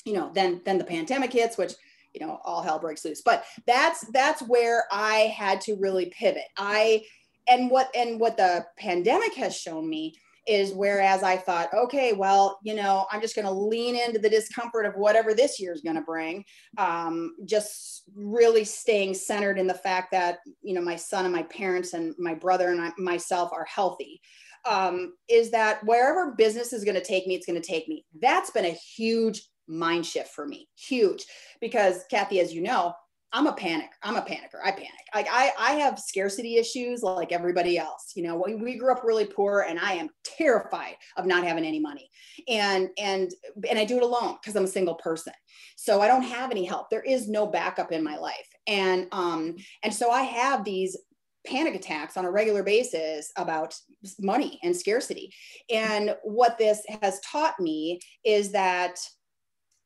You 0.05 0.13
know, 0.13 0.31
then 0.33 0.61
then 0.65 0.77
the 0.77 0.83
pandemic 0.83 1.31
hits, 1.31 1.57
which 1.57 1.73
you 2.13 2.25
know 2.25 2.39
all 2.43 2.61
hell 2.61 2.79
breaks 2.79 3.05
loose. 3.05 3.21
But 3.21 3.43
that's 3.67 4.01
that's 4.11 4.41
where 4.41 4.85
I 4.91 5.33
had 5.37 5.61
to 5.61 5.75
really 5.75 6.07
pivot. 6.07 6.47
I 6.57 7.03
and 7.47 7.69
what 7.69 7.89
and 7.95 8.19
what 8.19 8.37
the 8.37 8.65
pandemic 8.77 9.33
has 9.35 9.55
shown 9.55 9.89
me 9.89 10.15
is 10.49 10.73
whereas 10.73 11.21
I 11.21 11.37
thought, 11.37 11.71
okay, 11.73 12.13
well, 12.13 12.59
you 12.63 12.73
know, 12.73 13.05
I'm 13.11 13.21
just 13.21 13.35
going 13.35 13.45
to 13.45 13.51
lean 13.51 13.95
into 13.95 14.17
the 14.17 14.29
discomfort 14.29 14.87
of 14.87 14.95
whatever 14.95 15.35
this 15.35 15.59
year 15.59 15.71
is 15.71 15.81
going 15.81 15.95
to 15.95 16.01
bring. 16.01 16.43
Um, 16.77 17.35
just 17.45 18.03
really 18.15 18.63
staying 18.63 19.13
centered 19.13 19.59
in 19.59 19.67
the 19.67 19.73
fact 19.75 20.11
that, 20.11 20.39
you 20.61 20.73
know, 20.73 20.81
my 20.81 20.95
son 20.95 21.25
and 21.25 21.33
my 21.33 21.43
parents 21.43 21.93
and 21.93 22.15
my 22.17 22.33
brother 22.33 22.69
and 22.69 22.81
I, 22.81 22.91
myself 22.97 23.51
are 23.53 23.65
healthy. 23.65 24.21
Um, 24.67 25.13
is 25.29 25.51
that 25.51 25.83
wherever 25.85 26.33
business 26.35 26.73
is 26.73 26.83
going 26.83 26.95
to 26.95 27.03
take 27.03 27.27
me, 27.27 27.35
it's 27.35 27.45
going 27.45 27.61
to 27.61 27.67
take 27.67 27.87
me. 27.87 28.03
That's 28.19 28.49
been 28.49 28.65
a 28.65 28.77
huge 28.97 29.43
mind 29.67 30.05
shift 30.05 30.29
for 30.29 30.47
me, 30.47 30.67
huge. 30.75 31.25
Because, 31.61 32.03
Kathy, 32.09 32.39
as 32.39 32.53
you 32.53 32.61
know, 32.61 32.93
I'm 33.31 33.45
a 33.45 33.53
panic. 33.53 33.89
I'm 34.01 34.15
a 34.15 34.21
panicker. 34.21 34.59
I 34.63 34.71
panic. 34.71 34.89
Like 35.13 35.27
I, 35.29 35.51
I 35.59 35.71
have 35.73 35.99
scarcity 35.99 36.57
issues 36.57 37.03
like 37.03 37.31
everybody 37.31 37.77
else. 37.77 38.13
You 38.15 38.23
know, 38.23 38.41
we, 38.43 38.55
we 38.55 38.77
grew 38.77 38.91
up 38.91 39.03
really 39.03 39.25
poor 39.25 39.65
and 39.67 39.79
I 39.79 39.93
am 39.93 40.09
terrified 40.23 40.95
of 41.15 41.27
not 41.27 41.43
having 41.43 41.63
any 41.63 41.79
money. 41.79 42.09
And 42.47 42.89
and 42.97 43.31
and 43.69 43.77
I 43.77 43.85
do 43.85 43.97
it 43.97 44.03
alone 44.03 44.37
because 44.41 44.55
I'm 44.55 44.63
a 44.63 44.67
single 44.67 44.95
person. 44.95 45.33
So 45.75 46.01
I 46.01 46.07
don't 46.07 46.23
have 46.23 46.49
any 46.49 46.65
help. 46.65 46.89
There 46.89 47.03
is 47.03 47.29
no 47.29 47.45
backup 47.45 47.91
in 47.91 48.03
my 48.03 48.17
life. 48.17 48.47
And 48.65 49.07
um 49.11 49.55
and 49.83 49.93
so 49.93 50.09
I 50.09 50.23
have 50.23 50.63
these 50.63 50.97
panic 51.45 51.75
attacks 51.75 52.17
on 52.17 52.25
a 52.25 52.31
regular 52.31 52.63
basis 52.63 53.31
about 53.37 53.75
money 54.19 54.59
and 54.63 54.75
scarcity. 54.75 55.31
And 55.69 56.15
what 56.23 56.57
this 56.57 56.81
has 57.01 57.19
taught 57.21 57.59
me 57.59 57.99
is 58.25 58.51
that 58.53 58.99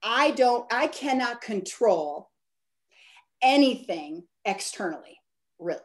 I 0.02 0.32
don't 0.32 0.72
I 0.72 0.88
cannot 0.88 1.42
control 1.42 2.30
anything 3.44 4.24
externally, 4.46 5.18
really. 5.60 5.82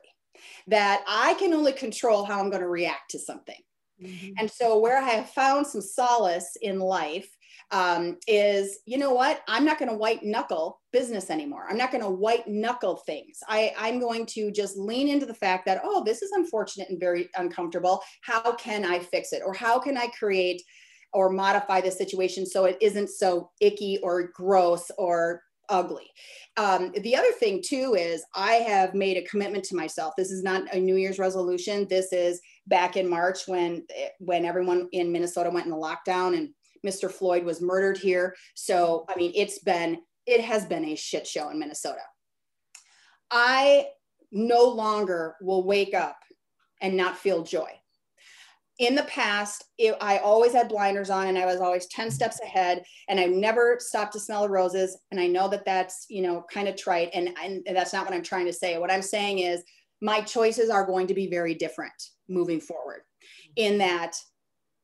That 0.68 1.02
I 1.06 1.34
can 1.34 1.52
only 1.52 1.72
control 1.72 2.24
how 2.24 2.40
I'm 2.40 2.50
going 2.50 2.62
to 2.62 2.68
react 2.68 3.10
to 3.10 3.18
something. 3.18 3.56
Mm-hmm. 4.02 4.34
And 4.38 4.50
so, 4.50 4.78
where 4.78 4.98
I 4.98 5.08
have 5.10 5.30
found 5.30 5.66
some 5.66 5.80
solace 5.80 6.56
in 6.62 6.78
life 6.78 7.28
um, 7.70 8.16
is, 8.26 8.78
you 8.86 8.96
know 8.96 9.12
what? 9.12 9.42
I'm 9.48 9.64
not 9.64 9.78
going 9.78 9.90
to 9.90 9.96
white 9.96 10.22
knuckle 10.22 10.80
business 10.92 11.30
anymore. 11.30 11.66
I'm 11.68 11.76
not 11.76 11.90
going 11.90 12.04
to 12.04 12.10
white 12.10 12.46
knuckle 12.46 12.96
things. 13.06 13.40
I, 13.48 13.72
I'm 13.76 13.98
going 13.98 14.24
to 14.26 14.50
just 14.50 14.78
lean 14.78 15.08
into 15.08 15.26
the 15.26 15.34
fact 15.34 15.66
that, 15.66 15.80
oh, 15.82 16.02
this 16.04 16.22
is 16.22 16.30
unfortunate 16.32 16.88
and 16.88 17.00
very 17.00 17.28
uncomfortable. 17.36 18.00
How 18.22 18.52
can 18.52 18.84
I 18.84 19.00
fix 19.00 19.32
it? 19.32 19.42
Or 19.44 19.52
how 19.52 19.78
can 19.78 19.98
I 19.98 20.06
create 20.18 20.62
or 21.12 21.30
modify 21.30 21.80
the 21.80 21.90
situation 21.90 22.46
so 22.46 22.64
it 22.66 22.76
isn't 22.80 23.08
so 23.08 23.50
icky 23.60 23.98
or 24.02 24.30
gross 24.34 24.90
or 24.98 25.42
ugly. 25.68 26.10
Um, 26.56 26.92
the 27.02 27.16
other 27.16 27.32
thing 27.32 27.62
too 27.64 27.94
is 27.94 28.24
I 28.34 28.54
have 28.54 28.94
made 28.94 29.16
a 29.16 29.28
commitment 29.28 29.64
to 29.64 29.76
myself. 29.76 30.14
This 30.16 30.30
is 30.30 30.42
not 30.42 30.72
a 30.74 30.80
New 30.80 30.96
Year's 30.96 31.18
resolution. 31.18 31.86
This 31.88 32.12
is 32.12 32.40
back 32.66 32.96
in 32.96 33.08
March 33.08 33.46
when 33.46 33.84
when 34.18 34.44
everyone 34.44 34.88
in 34.92 35.12
Minnesota 35.12 35.50
went 35.50 35.66
into 35.66 35.78
lockdown 35.78 36.36
and 36.36 36.50
Mr. 36.86 37.10
Floyd 37.10 37.44
was 37.44 37.60
murdered 37.60 37.98
here. 37.98 38.34
So 38.54 39.04
I 39.08 39.16
mean, 39.16 39.32
it's 39.34 39.58
been 39.60 39.98
it 40.26 40.40
has 40.42 40.66
been 40.66 40.84
a 40.84 40.94
shit 40.94 41.26
show 41.26 41.50
in 41.50 41.58
Minnesota. 41.58 42.02
I 43.30 43.86
no 44.30 44.64
longer 44.64 45.36
will 45.40 45.64
wake 45.64 45.94
up 45.94 46.18
and 46.80 46.96
not 46.96 47.16
feel 47.16 47.42
joy 47.42 47.70
in 48.78 48.94
the 48.94 49.02
past, 49.04 49.64
it, 49.76 49.96
I 50.00 50.18
always 50.18 50.52
had 50.52 50.68
blinders 50.68 51.10
on 51.10 51.26
and 51.26 51.36
I 51.36 51.46
was 51.46 51.60
always 51.60 51.86
10 51.86 52.06
mm-hmm. 52.06 52.14
steps 52.14 52.40
ahead 52.40 52.84
and 53.08 53.18
I 53.18 53.26
never 53.26 53.78
stopped 53.80 54.12
to 54.12 54.20
smell 54.20 54.42
the 54.42 54.50
roses. 54.50 54.96
And 55.10 55.20
I 55.20 55.26
know 55.26 55.48
that 55.48 55.64
that's, 55.64 56.06
you 56.08 56.22
know, 56.22 56.44
kind 56.52 56.68
of 56.68 56.76
trite. 56.76 57.10
And, 57.12 57.30
and 57.42 57.62
that's 57.66 57.92
not 57.92 58.04
what 58.04 58.14
I'm 58.14 58.22
trying 58.22 58.46
to 58.46 58.52
say. 58.52 58.78
What 58.78 58.92
I'm 58.92 59.02
saying 59.02 59.40
is 59.40 59.64
my 60.00 60.20
choices 60.20 60.70
are 60.70 60.86
going 60.86 61.08
to 61.08 61.14
be 61.14 61.26
very 61.26 61.54
different 61.54 61.92
moving 62.28 62.60
forward 62.60 63.00
mm-hmm. 63.00 63.52
in 63.56 63.78
that 63.78 64.16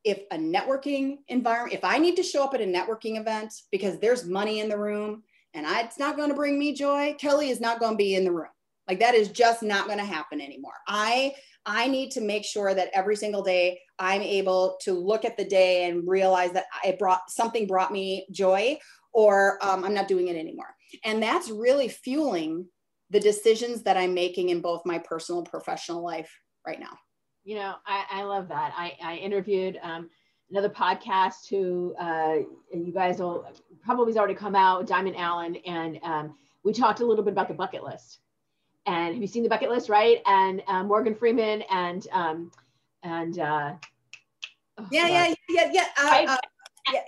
if 0.03 0.21
a 0.33 0.37
networking 0.37 1.19
environment, 1.29 1.75
if 1.75 1.85
I 1.85 1.99
need 1.99 2.17
to 2.17 2.23
show 2.23 2.45
up 2.45 2.55
at 2.55 2.61
a 2.61 2.65
networking 2.65 3.19
event 3.19 3.55
because 3.71 3.99
there's 3.99 4.27
money 4.27 4.61
in 4.61 4.69
the 4.69 4.79
room 4.79 5.23
and 5.55 5.67
I, 5.67 5.83
it's 5.83 5.99
not 5.99 6.17
going 6.17 6.29
to 6.29 6.35
bring 6.35 6.59
me 6.59 6.75
joy, 6.75 7.15
Kelly 7.19 7.49
is 7.49 7.61
not 7.61 7.79
going 7.79 7.93
to 7.93 7.97
be 7.97 8.17
in 8.17 8.25
the 8.25 8.33
room. 8.33 8.49
Like 8.89 8.99
that 9.01 9.15
is 9.15 9.29
just 9.29 9.63
not 9.63 9.87
going 9.87 9.99
to 9.99 10.05
happen 10.05 10.41
anymore. 10.41 10.75
I 10.87 11.35
I 11.67 11.87
need 11.89 12.11
to 12.13 12.21
make 12.21 12.45
sure 12.45 12.75
that 12.75 12.91
every 12.93 13.17
single 13.17 13.43
day 13.43 13.81
I'm 13.99 14.23
able 14.23 14.77
to 14.83 14.93
look 14.93 15.25
at 15.25 15.37
the 15.37 15.45
day 15.45 15.89
and 15.89 16.07
realize 16.07 16.53
that 16.53 16.67
I 16.83 16.97
brought 16.99 17.31
something 17.31 17.67
brought 17.67 17.93
me 17.93 18.27
joy 18.31 18.79
or 19.13 19.59
um, 19.63 19.85
I'm 19.85 19.95
not 19.95 20.09
doing 20.09 20.29
it 20.29 20.37
anymore. 20.37 20.75
And 21.05 21.23
that's 21.23 21.51
really 21.51 21.89
fueling 21.89 22.67
the 23.11 23.21
decisions 23.21 23.83
that 23.83 23.97
I'm 23.97 24.13
making 24.13 24.49
in 24.49 24.61
both 24.61 24.83
my 24.85 24.99
personal 24.99 25.41
and 25.41 25.51
professional 25.51 26.03
life 26.03 26.31
right 26.67 26.81
now. 26.81 26.99
You 27.45 27.57
know, 27.57 27.75
I, 27.87 28.05
I 28.11 28.23
love 28.25 28.49
that. 28.49 28.73
I, 28.77 28.97
I 29.03 29.17
interviewed 29.17 29.79
um, 29.83 30.11
another 30.51 30.71
podcast 30.71 31.49
who 31.49 31.95
uh, 32.01 32.37
you 32.73 32.93
guys 32.93 33.19
will 33.19 33.47
probably 33.85 34.13
has 34.13 34.17
already 34.17 34.35
come 34.35 34.57
out, 34.57 34.87
Diamond 34.87 35.17
Allen, 35.17 35.57
and 35.67 35.99
um, 36.03 36.35
we 36.65 36.73
talked 36.73 37.01
a 37.01 37.07
little 37.07 37.25
bit 37.25 37.33
about 37.33 37.49
the 37.49 37.55
bucket 37.55 37.85
list. 37.85 38.21
And 38.87 39.15
have 39.15 39.23
you 39.23 39.27
seen 39.27 39.43
the 39.43 39.49
bucket 39.49 39.71
list, 39.71 39.89
right? 39.89 40.21
And 40.27 40.63
uh, 40.67 40.83
Morgan 40.83 41.15
Freeman 41.15 41.63
and 41.71 42.07
um, 42.13 42.51
and 43.03 43.39
uh, 43.39 43.73
oh, 44.79 44.87
yeah, 44.91 45.09
yeah, 45.09 45.35
yeah, 45.49 45.71
yeah, 45.73 45.87
uh, 45.99 46.27
uh, 46.29 46.37
yeah, 46.93 47.01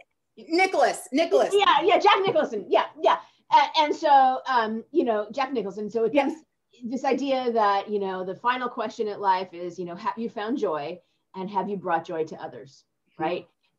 Nicholas, 0.49 1.09
Nicholas. 1.13 1.51
Yeah, 1.53 1.83
yeah, 1.83 1.99
Jack 1.99 2.19
Nicholson. 2.25 2.65
Yeah, 2.69 2.87
yeah. 3.03 3.19
Uh, 3.51 3.67
and 3.81 3.95
so, 3.95 4.41
um, 4.49 4.85
you 4.91 5.05
know, 5.05 5.27
Jack 5.33 5.53
Nicholson. 5.53 5.91
So 5.91 6.05
it 6.05 6.13
comes 6.13 6.43
this 6.85 7.05
idea 7.05 7.53
that 7.53 7.91
you 7.91 7.99
know 7.99 8.25
the 8.25 8.35
final 8.35 8.69
question 8.69 9.09
at 9.09 9.21
life 9.21 9.53
is, 9.53 9.79
you 9.79 9.85
know, 9.85 9.95
have 9.95 10.15
you 10.17 10.29
found 10.29 10.59
joy 10.59 10.99
and 11.35 11.51
have 11.51 11.69
you 11.69 11.77
brought 11.77 12.05
joy 12.05 12.25
to 12.25 12.37
others, 12.37 12.85
mm-hmm. 13.19 13.23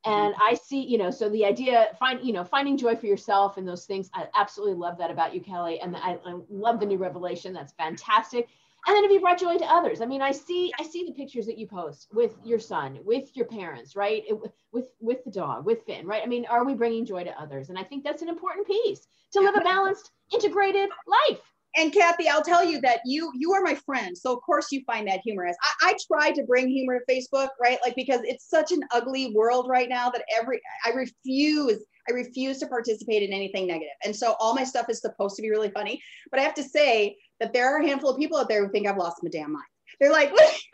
Right? 0.08 0.26
and 0.26 0.36
i 0.41 0.54
see 0.54 0.82
you 0.82 0.98
know 0.98 1.12
so 1.12 1.30
the 1.30 1.46
idea 1.46 1.88
find 2.00 2.20
you 2.26 2.34
know 2.34 2.43
finding 2.43 2.78
joy 2.78 2.96
for 2.96 3.06
yourself 3.06 3.58
and 3.58 3.67
those 3.67 3.86
things 3.86 4.10
i 4.13 4.26
absolutely 4.36 4.76
love 4.76 4.98
that 4.98 5.12
about 5.12 5.34
you 5.34 5.41
kelly 5.41 5.80
and 5.80 5.96
I, 5.96 6.17
I, 6.26 6.39
love 6.50 6.80
the 6.80 6.86
new 6.86 6.98
revelation. 6.98 7.54
That's 7.54 7.74
fantastic. 7.74 8.48
And 8.86 8.96
then 8.96 9.04
if 9.04 9.12
you 9.12 9.20
brought 9.20 9.39
joy 9.39 9.58
to 9.58 9.65
others. 9.65 10.02
I 10.02 10.06
mean 10.06 10.22
i 10.22 10.32
see 10.32 10.72
i 10.80 10.84
see 10.84 11.06
the 11.06 11.12
pictures 11.12 11.46
that 11.48 11.58
you 11.58 11.67
post 11.67 12.08
with 12.13 12.36
your 12.43 12.60
son 12.60 13.00
with 13.04 13.36
your 13.36 13.46
parents 13.46 13.96
right? 13.96 14.24
It, 14.28 14.38
with 14.72 14.91
with 15.00 15.24
the 15.24 15.32
dog 15.32 15.65
with 15.65 15.84
finn 15.86 16.06
right? 16.06 16.24
I 16.24 16.28
mean 16.28 16.46
are 16.46 16.63
we 16.63 16.74
bringing 16.74 17.06
joy 17.06 17.24
to 17.24 17.41
others? 17.41 17.70
And 17.70 17.78
i 17.78 17.84
think 17.84 18.04
that's 18.04 18.22
an 18.22 18.30
important 18.30 18.67
piece 18.67 19.08
to 19.34 19.41
live 19.41 19.56
a 19.56 19.62
balanced 19.62 20.12
integrated 20.34 20.89
life 21.08 21.41
and 21.78 21.94
Kathy, 21.94 22.28
I'll 22.28 22.44
tell 22.44 22.66
you 22.66 22.82
that 22.82 23.02
you 23.06 23.32
you 23.36 23.54
are 23.54 23.62
my 23.62 23.76
friend, 23.76 24.18
so 24.18 24.36
of 24.36 24.42
course 24.42 24.72
you 24.72 24.84
find 24.86 25.08
that 25.08 25.22
humorous. 25.24 25.56
I, 25.62 25.90
I 25.90 25.98
try 26.08 26.32
to 26.32 26.44
bring 26.44 26.68
humor 26.68 27.00
to 27.00 27.06
Facebook, 27.13 27.50
right? 27.62 27.78
Like 27.86 27.96
because 27.96 28.22
it's 28.24 28.50
such 28.50 28.72
an 28.72 28.82
ugly 28.92 29.32
world 29.36 29.68
right 29.70 29.88
now 29.88 30.10
that 30.10 30.26
every 30.36 30.60
I 30.86 30.90
refuse 30.92 31.86
I 32.10 32.13
refuse 32.13 32.58
to 32.60 32.68
participate 32.68 33.22
in 33.22 33.32
anything 33.32 33.68
negative, 33.68 33.94
and 34.04 34.16
so 34.16 34.36
all 34.40 34.56
my 34.56 34.63
stuff 34.63 34.90
is 34.90 35.02
supposed 35.02 35.36
to 35.36 35.42
be 35.44 35.52
really 35.52 35.70
funny. 35.70 36.02
But 36.32 36.40
I 36.40 36.44
have 36.44 36.56
to 36.56 36.63
say 36.63 37.16
that 37.40 37.54
there 37.54 37.68
are 37.70 37.80
a 37.80 37.88
handful 37.88 38.10
of 38.10 38.18
people 38.18 38.40
out 38.40 38.50
there 38.50 38.66
who 38.66 38.72
think 38.72 38.88
I've 38.88 38.98
lost 38.98 39.18
my 39.22 39.30
damn 39.30 39.54
mind. 39.54 39.66
They're 40.00 40.12
like, 40.12 40.34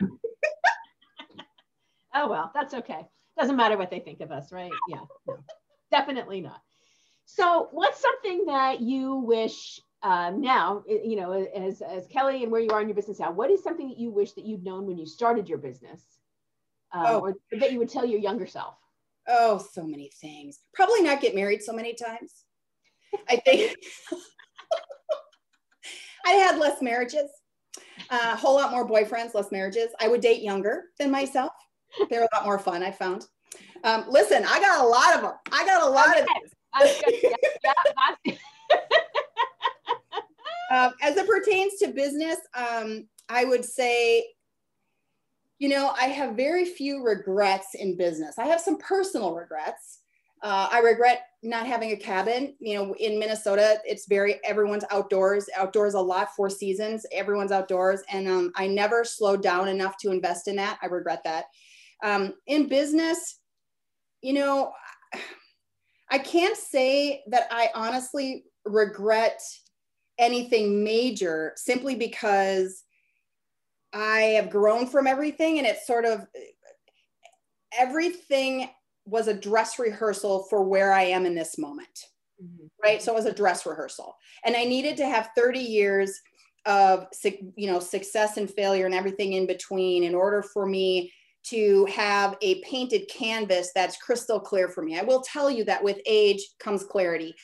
oh 2.14 2.28
well, 2.28 2.50
that's 2.54 2.72
okay. 2.74 3.02
Doesn't 3.38 3.56
matter 3.56 3.76
what 3.76 3.90
they 3.90 4.00
think 4.00 4.20
of 4.20 4.30
us, 4.30 4.52
right? 4.52 4.72
Yeah, 4.88 5.00
no, 5.26 5.36
definitely 5.90 6.40
not. 6.40 6.60
So, 7.26 7.68
what's 7.72 8.00
something 8.00 8.46
that 8.46 8.80
you 8.80 9.16
wish 9.16 9.80
um, 10.04 10.40
now, 10.42 10.84
you 10.86 11.16
know, 11.16 11.32
as, 11.32 11.80
as 11.80 12.06
Kelly 12.08 12.42
and 12.42 12.52
where 12.52 12.60
you 12.60 12.68
are 12.70 12.82
in 12.82 12.88
your 12.88 12.94
business 12.94 13.20
now, 13.20 13.32
what 13.32 13.50
is 13.50 13.62
something 13.62 13.88
that 13.88 13.98
you 13.98 14.10
wish 14.10 14.32
that 14.32 14.44
you'd 14.44 14.62
known 14.62 14.84
when 14.86 14.98
you 14.98 15.06
started 15.06 15.48
your 15.48 15.56
business 15.56 16.02
uh, 16.94 17.04
oh. 17.06 17.20
or 17.20 17.34
that 17.58 17.72
you 17.72 17.78
would 17.78 17.88
tell 17.88 18.04
your 18.04 18.20
younger 18.20 18.46
self? 18.46 18.76
Oh, 19.26 19.66
so 19.72 19.84
many 19.84 20.10
things. 20.20 20.60
Probably 20.74 21.00
not 21.00 21.22
get 21.22 21.34
married 21.34 21.62
so 21.62 21.72
many 21.72 21.94
times. 21.94 22.44
I 23.30 23.36
think 23.36 23.74
I 26.26 26.32
had 26.32 26.58
less 26.58 26.82
marriages, 26.82 27.30
a 28.10 28.14
uh, 28.14 28.36
whole 28.36 28.56
lot 28.56 28.72
more 28.72 28.86
boyfriends, 28.86 29.32
less 29.32 29.50
marriages. 29.50 29.88
I 30.00 30.08
would 30.08 30.20
date 30.20 30.42
younger 30.42 30.90
than 30.98 31.10
myself. 31.10 31.52
They're 32.10 32.24
a 32.24 32.28
lot 32.34 32.44
more 32.44 32.58
fun, 32.58 32.82
I 32.82 32.90
found. 32.90 33.24
Um, 33.84 34.04
listen, 34.08 34.44
I 34.46 34.60
got 34.60 34.84
a 34.84 34.86
lot 34.86 35.14
of 35.14 35.22
them. 35.22 35.32
I 35.50 35.64
got 35.64 35.82
a 35.82 35.88
lot 35.88 36.10
okay. 36.10 36.26
of 36.82 37.02
them. 38.26 38.36
Um, 40.74 40.92
as 41.02 41.16
it 41.16 41.28
pertains 41.28 41.74
to 41.74 41.92
business, 41.92 42.36
um, 42.54 43.06
I 43.28 43.44
would 43.44 43.64
say, 43.64 44.26
you 45.60 45.68
know, 45.68 45.94
I 45.96 46.06
have 46.06 46.34
very 46.34 46.64
few 46.64 47.04
regrets 47.04 47.76
in 47.76 47.96
business. 47.96 48.40
I 48.40 48.46
have 48.46 48.60
some 48.60 48.78
personal 48.78 49.36
regrets. 49.36 50.00
Uh, 50.42 50.68
I 50.72 50.80
regret 50.80 51.26
not 51.44 51.68
having 51.68 51.92
a 51.92 51.96
cabin. 51.96 52.56
You 52.58 52.74
know, 52.74 52.94
in 52.98 53.20
Minnesota, 53.20 53.78
it's 53.84 54.08
very 54.08 54.40
everyone's 54.44 54.84
outdoors. 54.90 55.46
Outdoors 55.56 55.94
a 55.94 56.00
lot, 56.00 56.34
four 56.34 56.50
seasons. 56.50 57.06
Everyone's 57.12 57.52
outdoors, 57.52 58.02
and 58.10 58.26
um, 58.26 58.50
I 58.56 58.66
never 58.66 59.04
slowed 59.04 59.44
down 59.44 59.68
enough 59.68 59.96
to 59.98 60.10
invest 60.10 60.48
in 60.48 60.56
that. 60.56 60.80
I 60.82 60.86
regret 60.86 61.22
that. 61.24 61.44
Um, 62.02 62.34
in 62.48 62.68
business, 62.68 63.38
you 64.22 64.32
know, 64.32 64.72
I 66.10 66.18
can't 66.18 66.56
say 66.56 67.22
that 67.28 67.46
I 67.52 67.70
honestly 67.76 68.46
regret 68.64 69.40
anything 70.18 70.84
major 70.84 71.52
simply 71.56 71.94
because 71.94 72.84
I 73.92 74.20
have 74.36 74.50
grown 74.50 74.86
from 74.86 75.06
everything 75.06 75.58
and 75.58 75.66
it's 75.66 75.86
sort 75.86 76.04
of 76.04 76.26
everything 77.78 78.68
was 79.06 79.28
a 79.28 79.34
dress 79.34 79.78
rehearsal 79.78 80.46
for 80.48 80.64
where 80.64 80.92
I 80.92 81.02
am 81.02 81.26
in 81.26 81.34
this 81.34 81.58
moment. 81.58 82.06
Mm-hmm. 82.42 82.66
Right. 82.82 83.02
So 83.02 83.12
it 83.12 83.16
was 83.16 83.26
a 83.26 83.34
dress 83.34 83.66
rehearsal. 83.66 84.16
And 84.44 84.56
I 84.56 84.64
needed 84.64 84.96
to 84.98 85.06
have 85.06 85.30
30 85.36 85.58
years 85.58 86.20
of 86.66 87.06
you 87.56 87.70
know 87.70 87.78
success 87.78 88.38
and 88.38 88.50
failure 88.50 88.86
and 88.86 88.94
everything 88.94 89.34
in 89.34 89.46
between 89.46 90.02
in 90.02 90.14
order 90.14 90.42
for 90.42 90.64
me 90.64 91.12
to 91.42 91.84
have 91.86 92.36
a 92.40 92.62
painted 92.62 93.06
canvas 93.08 93.70
that's 93.74 93.98
crystal 93.98 94.40
clear 94.40 94.68
for 94.68 94.82
me. 94.82 94.98
I 94.98 95.02
will 95.02 95.20
tell 95.20 95.50
you 95.50 95.62
that 95.64 95.84
with 95.84 95.98
age 96.06 96.40
comes 96.58 96.84
clarity. 96.84 97.34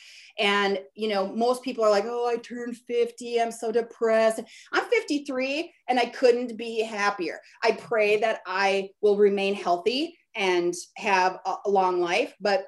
And, 0.41 0.79
you 0.95 1.07
know, 1.07 1.27
most 1.27 1.61
people 1.61 1.83
are 1.83 1.91
like, 1.91 2.05
oh, 2.07 2.27
I 2.27 2.37
turned 2.37 2.75
50. 2.75 3.39
I'm 3.39 3.51
so 3.51 3.71
depressed. 3.71 4.39
I'm 4.73 4.85
53 4.85 5.71
and 5.87 5.99
I 5.99 6.07
couldn't 6.07 6.57
be 6.57 6.81
happier. 6.81 7.39
I 7.63 7.73
pray 7.73 8.17
that 8.21 8.39
I 8.47 8.89
will 9.01 9.17
remain 9.17 9.53
healthy 9.53 10.17
and 10.35 10.73
have 10.97 11.37
a 11.45 11.69
long 11.69 12.01
life. 12.01 12.33
But, 12.41 12.65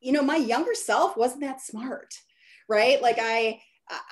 you 0.00 0.12
know, 0.12 0.20
my 0.20 0.36
younger 0.36 0.74
self 0.74 1.16
wasn't 1.16 1.40
that 1.40 1.62
smart, 1.62 2.12
right? 2.68 3.00
Like 3.00 3.16
I, 3.18 3.62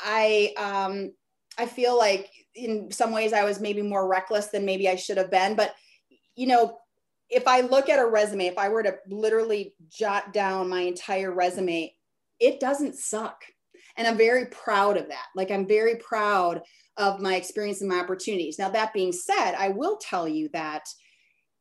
I, 0.03 0.55
um, 0.57 1.13
I 1.59 1.67
feel 1.67 1.99
like 1.99 2.31
in 2.55 2.91
some 2.91 3.11
ways 3.11 3.35
I 3.35 3.45
was 3.45 3.61
maybe 3.61 3.83
more 3.83 4.09
reckless 4.09 4.47
than 4.47 4.65
maybe 4.65 4.89
I 4.89 4.97
should 4.97 5.19
have 5.19 5.31
been. 5.31 5.57
But, 5.57 5.75
you 6.37 6.47
know, 6.47 6.79
if 7.29 7.47
I 7.47 7.61
look 7.61 7.91
at 7.91 7.99
a 7.99 8.07
resume, 8.07 8.47
if 8.47 8.57
I 8.57 8.71
were 8.71 8.83
to 8.83 8.97
literally 9.09 9.75
jot 9.91 10.33
down 10.33 10.71
my 10.71 10.81
entire 10.81 11.33
resume, 11.33 11.95
it 12.43 12.61
doesn't 12.61 12.97
suck. 12.97 13.43
And 13.97 14.07
I'm 14.07 14.17
very 14.17 14.47
proud 14.47 14.97
of 14.97 15.09
that. 15.09 15.27
Like, 15.37 15.51
I'm 15.51 15.67
very 15.67 15.97
proud 15.97 16.63
of 16.97 17.21
my 17.21 17.37
experience 17.37 17.81
and 17.81 17.91
my 17.91 18.01
opportunities. 18.01 18.59
Now, 18.59 18.69
that 18.71 18.93
being 18.93 19.13
said, 19.13 19.55
I 19.55 19.69
will 19.69 19.97
tell 19.99 20.27
you 20.27 20.49
that, 20.53 20.83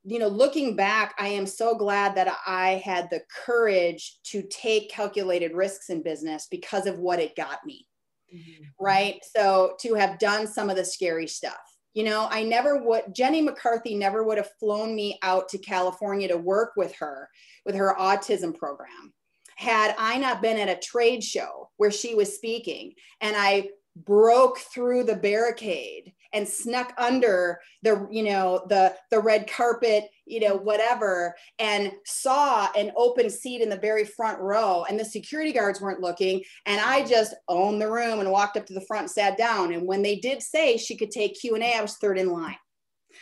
you 0.04 0.18
know, 0.18 0.28
looking 0.28 0.76
back, 0.76 1.14
I 1.20 1.28
am 1.28 1.46
so 1.46 1.76
glad 1.76 2.16
that 2.16 2.36
I 2.48 2.82
had 2.84 3.10
the 3.10 3.22
courage 3.46 4.18
to 4.26 4.42
take 4.44 4.90
calculated 4.90 5.54
risks 5.54 5.90
in 5.90 6.02
business 6.02 6.48
because 6.50 6.88
of 6.88 7.00
what 7.00 7.20
it 7.20 7.36
got 7.36 7.60
me. 7.66 7.86
Mm-hmm. 8.34 8.64
Right. 8.80 9.20
So, 9.36 9.76
to 9.82 9.94
have 9.96 10.20
done 10.20 10.48
some 10.48 10.70
of 10.70 10.78
the 10.78 10.86
scary 10.86 11.28
stuff. 11.28 11.60
You 11.94 12.06
know, 12.06 12.30
I 12.32 12.44
never 12.44 12.82
would, 12.82 13.14
Jenny 13.14 13.42
McCarthy 13.42 13.96
never 13.96 14.24
would 14.24 14.38
have 14.38 14.50
flown 14.62 14.96
me 14.96 15.20
out 15.22 15.50
to 15.50 15.58
California 15.58 16.30
to 16.30 16.38
work 16.38 16.72
with 16.78 16.96
her 16.96 17.28
with 17.66 17.76
her 17.76 17.94
autism 18.00 18.58
program 18.58 19.14
had 19.62 19.94
I 20.00 20.18
not 20.18 20.42
been 20.42 20.58
at 20.58 20.76
a 20.76 20.82
trade 20.82 21.24
show 21.24 21.70
where 21.78 21.92
she 21.92 22.16
was 22.16 22.36
speaking 22.36 22.94
and 23.22 23.36
I 23.38 23.70
broke 23.96 24.58
through 24.58 25.04
the 25.04 25.16
barricade 25.16 26.14
and 26.34 26.48
snuck 26.48 26.94
under 26.98 27.60
the 27.84 28.08
you 28.10 28.24
know 28.24 28.66
the 28.70 28.96
the 29.12 29.20
red 29.20 29.48
carpet 29.48 30.10
you 30.26 30.40
know 30.40 30.56
whatever 30.56 31.36
and 31.60 31.92
saw 32.06 32.72
an 32.76 32.92
open 32.96 33.30
seat 33.30 33.62
in 33.62 33.70
the 33.70 33.78
very 33.78 34.06
front 34.06 34.40
row 34.40 34.84
and 34.90 35.00
the 35.00 35.06
security 35.06 35.52
guards 35.52 35.80
weren't 35.80 36.00
looking 36.00 36.42
and 36.66 36.82
i 36.82 37.06
just 37.06 37.36
owned 37.48 37.80
the 37.80 37.92
room 37.92 38.20
and 38.20 38.32
walked 38.32 38.58
up 38.58 38.66
to 38.66 38.74
the 38.74 38.86
front 38.88 39.04
and 39.04 39.12
sat 39.12 39.38
down. 39.38 39.74
And 39.74 39.86
when 39.86 40.02
they 40.02 40.16
did 40.16 40.42
say 40.42 40.78
she 40.78 40.98
could 40.98 41.12
take 41.12 41.40
q&a 41.40 41.76
i 41.78 41.82
was 41.82 41.98
third 41.98 42.18
in 42.18 42.32
line. 42.32 42.58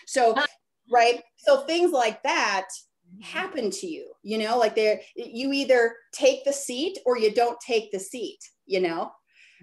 So 0.07 0.31
uh-huh. 0.31 0.45
right? 0.89 1.21
So 1.35 1.65
things 1.65 1.91
like 1.91 2.23
that 2.23 2.67
happen 3.21 3.69
to 3.69 3.87
you 3.87 4.11
you 4.23 4.37
know 4.37 4.57
like 4.57 4.75
there 4.75 5.01
you 5.15 5.51
either 5.51 5.95
take 6.13 6.43
the 6.45 6.53
seat 6.53 6.97
or 7.05 7.17
you 7.17 7.33
don't 7.33 7.59
take 7.59 7.91
the 7.91 7.99
seat 7.99 8.39
you 8.65 8.79
know? 8.79 9.11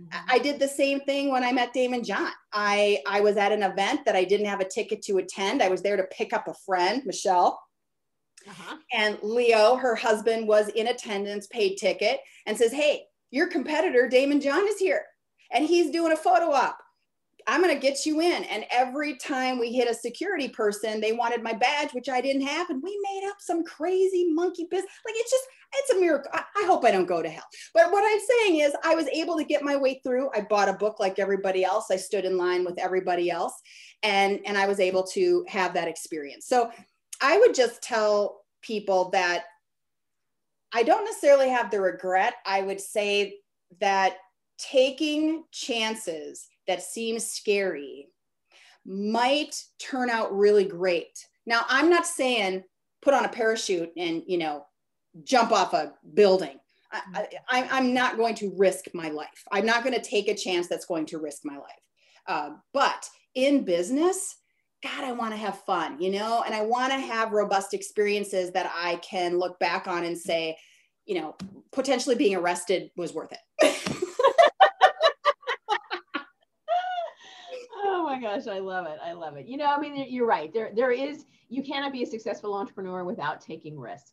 Mm-hmm. 0.01 0.31
i 0.31 0.39
did 0.39 0.59
the 0.59 0.69
same 0.69 1.01
thing 1.01 1.31
when 1.31 1.43
i 1.45 1.53
met 1.53 1.75
daymond 1.75 2.05
john. 2.05 2.31
I 2.53 3.03
i 3.07 3.21
was 3.21 3.37
at 3.37 3.53
an 3.53 3.63
event 3.63 4.01
that 4.05 4.17
i 4.17 4.25
didn't 4.25 4.47
have 4.47 4.61
a 4.61 4.69
ticket 4.69 5.03
to 5.03 5.19
attend. 5.19 5.63
I 5.63 5.69
was 5.69 5.83
there 5.83 5.97
to 5.97 6.05
pick 6.05 6.33
up 6.33 6.49
a 6.49 6.55
friend 6.67 7.03
michelle. 7.05 7.61
Uh-huh. 8.49 8.77
and 8.93 9.19
leo 9.23 9.75
her 9.75 9.97
husband 9.97 10.47
was 10.47 10.69
in 10.69 10.87
attendance 10.87 11.49
paid 11.49 11.77
ticket 11.77 12.21
and 12.47 12.57
says 12.57 12.73
hey 12.73 13.03
your 13.33 13.49
competitor 13.49 14.09
daymond 14.09 14.41
john 14.41 14.65
is 14.69 14.79
here 14.79 15.03
and 15.53 15.67
he's 15.67 15.91
doing 15.91 16.13
a 16.13 16.17
photo 16.17 16.53
op 16.53 16.79
I'm 17.49 17.63
going 17.63 17.75
to 17.75 17.81
get 17.81 18.05
you 18.05 18.21
in. 18.21 18.45
And 18.45 18.65
every 18.71 19.17
time 19.17 19.59
we 19.59 19.73
hit 19.73 19.89
a 19.89 19.95
security 19.95 20.49
person, 20.49 21.01
they 21.01 21.13
wanted 21.13 21.43
my 21.43 21.53
badge, 21.53 21.93
which 21.93 22.09
I 22.09 22.21
didn't 22.21 22.47
have. 22.47 22.71
And 22.71 22.83
we 22.83 22.99
made 23.03 23.29
up 23.29 23.37
some 23.39 23.65
crazy 23.65 24.33
monkey 24.33 24.67
business. 24.69 24.91
Like 25.05 25.15
it's 25.17 25.31
just, 25.31 25.45
it's 25.75 25.91
a 25.93 26.01
miracle. 26.01 26.31
I, 26.35 26.43
I, 26.57 26.67
hope 26.67 26.85
I 26.85 26.91
don't 26.91 27.07
go 27.07 27.23
to 27.23 27.29
hell. 27.29 27.47
But 27.73 27.93
what 27.93 28.05
I'm 28.05 28.21
saying 28.27 28.61
is, 28.61 28.75
I 28.85 28.95
was 28.95 29.07
able 29.09 29.37
to 29.37 29.45
get 29.45 29.63
my 29.63 29.77
way 29.77 30.01
through. 30.03 30.31
I 30.35 30.41
bought 30.41 30.69
a 30.69 30.73
book 30.73 30.99
like 30.99 31.19
everybody 31.19 31.65
else. 31.65 31.91
I 31.91 31.97
stood 31.97 32.25
in 32.25 32.37
line 32.37 32.65
with 32.65 32.79
everybody 32.79 33.31
else. 33.31 33.55
And, 34.03 34.41
and 34.45 34.59
I 34.59 34.67
was 34.67 34.81
able 34.81 35.05
to 35.09 35.45
have 35.49 35.75
that 35.75 35.89
experience. 35.89 36.47
So 36.47 36.71
I 37.21 37.39
would 37.39 37.55
just 37.55 37.81
tell 37.81 38.43
people 38.63 39.11
that 39.11 39.45
I 40.73 40.83
don't 40.83 41.05
necessarily 41.05 41.49
have 41.49 41.71
the 41.71 41.81
regret. 41.81 42.35
I 42.45 42.63
would 42.63 42.81
say 42.81 43.39
that 43.81 44.17
taking 44.59 45.45
chances 45.53 46.49
that 46.67 46.83
seems 46.83 47.27
scary 47.27 48.09
might 48.85 49.61
turn 49.79 50.11
out 50.11 50.37
really 50.37 50.65
great. 50.65 51.27
Now, 51.45 51.63
I'm 51.69 51.91
not 51.91 52.07
saying 52.07 52.63
put 53.03 53.15
on 53.15 53.25
a 53.25 53.29
parachute 53.29 53.91
and, 53.97 54.23
you 54.27 54.39
know, 54.39 54.65
jump 55.25 55.53
off 55.53 55.75
a 55.75 55.95
building. 56.15 56.59
I, 57.51 57.79
am 57.79 57.93
not 57.93 58.17
going 58.17 58.35
to 58.37 58.55
risk 58.57 58.87
my 58.95 59.11
life. 59.11 59.45
I'm 59.51 59.67
not 59.67 59.83
going 59.83 59.95
to 59.95 60.01
take 60.01 60.29
a 60.29 60.35
chance 60.35 60.67
that's 60.69 60.87
going 60.87 61.07
to 61.07 61.19
risk 61.19 61.43
my 61.45 61.57
life. 61.57 61.83
Uh, 62.27 62.51
but 62.73 63.09
in 63.35 63.65
business, 63.65 64.37
God, 64.83 65.05
I 65.05 65.13
want 65.13 65.33
to 65.33 65.39
have 65.39 65.63
fun, 65.65 66.01
you 66.01 66.11
know, 66.11 66.43
and 66.45 66.55
I 66.55 66.63
want 66.63 66.93
to 66.93 66.99
have 66.99 67.33
robust 67.33 67.75
experiences 67.75 68.53
that 68.53 68.73
I 68.75 68.97
can 68.97 69.39
look 69.39 69.59
back 69.59 69.87
on 69.87 70.05
and 70.05 70.17
say, 70.17 70.57
you 71.07 71.21
know, 71.21 71.37
potentially 71.73 72.17
being 72.17 72.37
arrested 72.37 72.91
was 72.97 73.13
worth 73.15 73.33
it. 73.33 73.39
oh 77.85 78.06
my 78.17 78.23
gosh, 78.23 78.47
I 78.47 78.59
love 78.59 78.87
it. 78.87 78.99
I 79.05 79.13
love 79.13 79.37
it. 79.37 79.47
You 79.47 79.57
know, 79.57 79.67
I 79.67 79.79
mean, 79.79 80.07
you're 80.09 80.27
right. 80.27 80.53
There, 80.53 80.71
there 80.75 80.91
is, 80.91 81.27
you 81.49 81.63
cannot 81.63 81.93
be 81.93 82.03
a 82.03 82.07
successful 82.07 82.55
entrepreneur 82.55 83.05
without 83.05 83.41
taking 83.41 83.79
risk. 83.79 84.13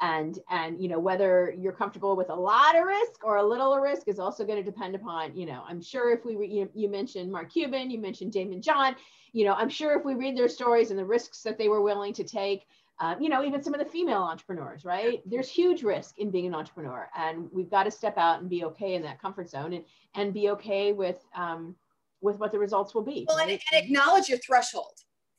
And, 0.00 0.38
and, 0.50 0.80
you 0.80 0.88
know, 0.88 0.98
whether 0.98 1.54
you're 1.56 1.72
comfortable 1.72 2.16
with 2.16 2.30
a 2.30 2.34
lot 2.34 2.76
of 2.76 2.84
risk 2.84 3.24
or 3.24 3.36
a 3.36 3.46
little 3.46 3.78
risk 3.78 4.08
is 4.08 4.18
also 4.18 4.44
going 4.44 4.58
to 4.58 4.68
depend 4.68 4.96
upon, 4.96 5.36
you 5.36 5.46
know, 5.46 5.62
I'm 5.68 5.80
sure 5.80 6.12
if 6.12 6.24
we, 6.24 6.34
re, 6.34 6.48
you, 6.48 6.68
you 6.74 6.88
mentioned 6.88 7.30
Mark 7.30 7.52
Cuban, 7.52 7.90
you 7.90 8.00
mentioned 8.00 8.32
Daymond 8.32 8.62
John, 8.62 8.96
you 9.32 9.44
know, 9.44 9.52
I'm 9.52 9.68
sure 9.68 9.96
if 9.96 10.04
we 10.04 10.14
read 10.14 10.36
their 10.36 10.48
stories 10.48 10.90
and 10.90 10.98
the 10.98 11.04
risks 11.04 11.42
that 11.42 11.56
they 11.56 11.68
were 11.68 11.82
willing 11.82 12.12
to 12.14 12.24
take, 12.24 12.66
um, 12.98 13.22
you 13.22 13.28
know, 13.28 13.44
even 13.44 13.62
some 13.62 13.74
of 13.74 13.80
the 13.80 13.86
female 13.86 14.22
entrepreneurs, 14.22 14.84
right? 14.84 15.22
There's 15.24 15.48
huge 15.48 15.82
risk 15.84 16.18
in 16.18 16.30
being 16.30 16.46
an 16.46 16.54
entrepreneur, 16.54 17.08
and 17.16 17.48
we've 17.52 17.70
got 17.70 17.84
to 17.84 17.90
step 17.90 18.18
out 18.18 18.40
and 18.40 18.50
be 18.50 18.64
okay 18.64 18.94
in 18.94 19.02
that 19.02 19.20
comfort 19.20 19.48
zone, 19.48 19.72
and 19.72 19.84
and 20.14 20.34
be 20.34 20.50
okay 20.50 20.92
with 20.92 21.24
um, 21.34 21.74
with 22.22 22.38
what 22.38 22.52
the 22.52 22.58
results 22.58 22.94
will 22.94 23.02
be. 23.02 23.24
Well, 23.28 23.38
right? 23.38 23.50
and, 23.50 23.60
and, 23.72 23.84
acknowledge 23.84 24.28
your 24.28 24.38
threshold 24.38 24.92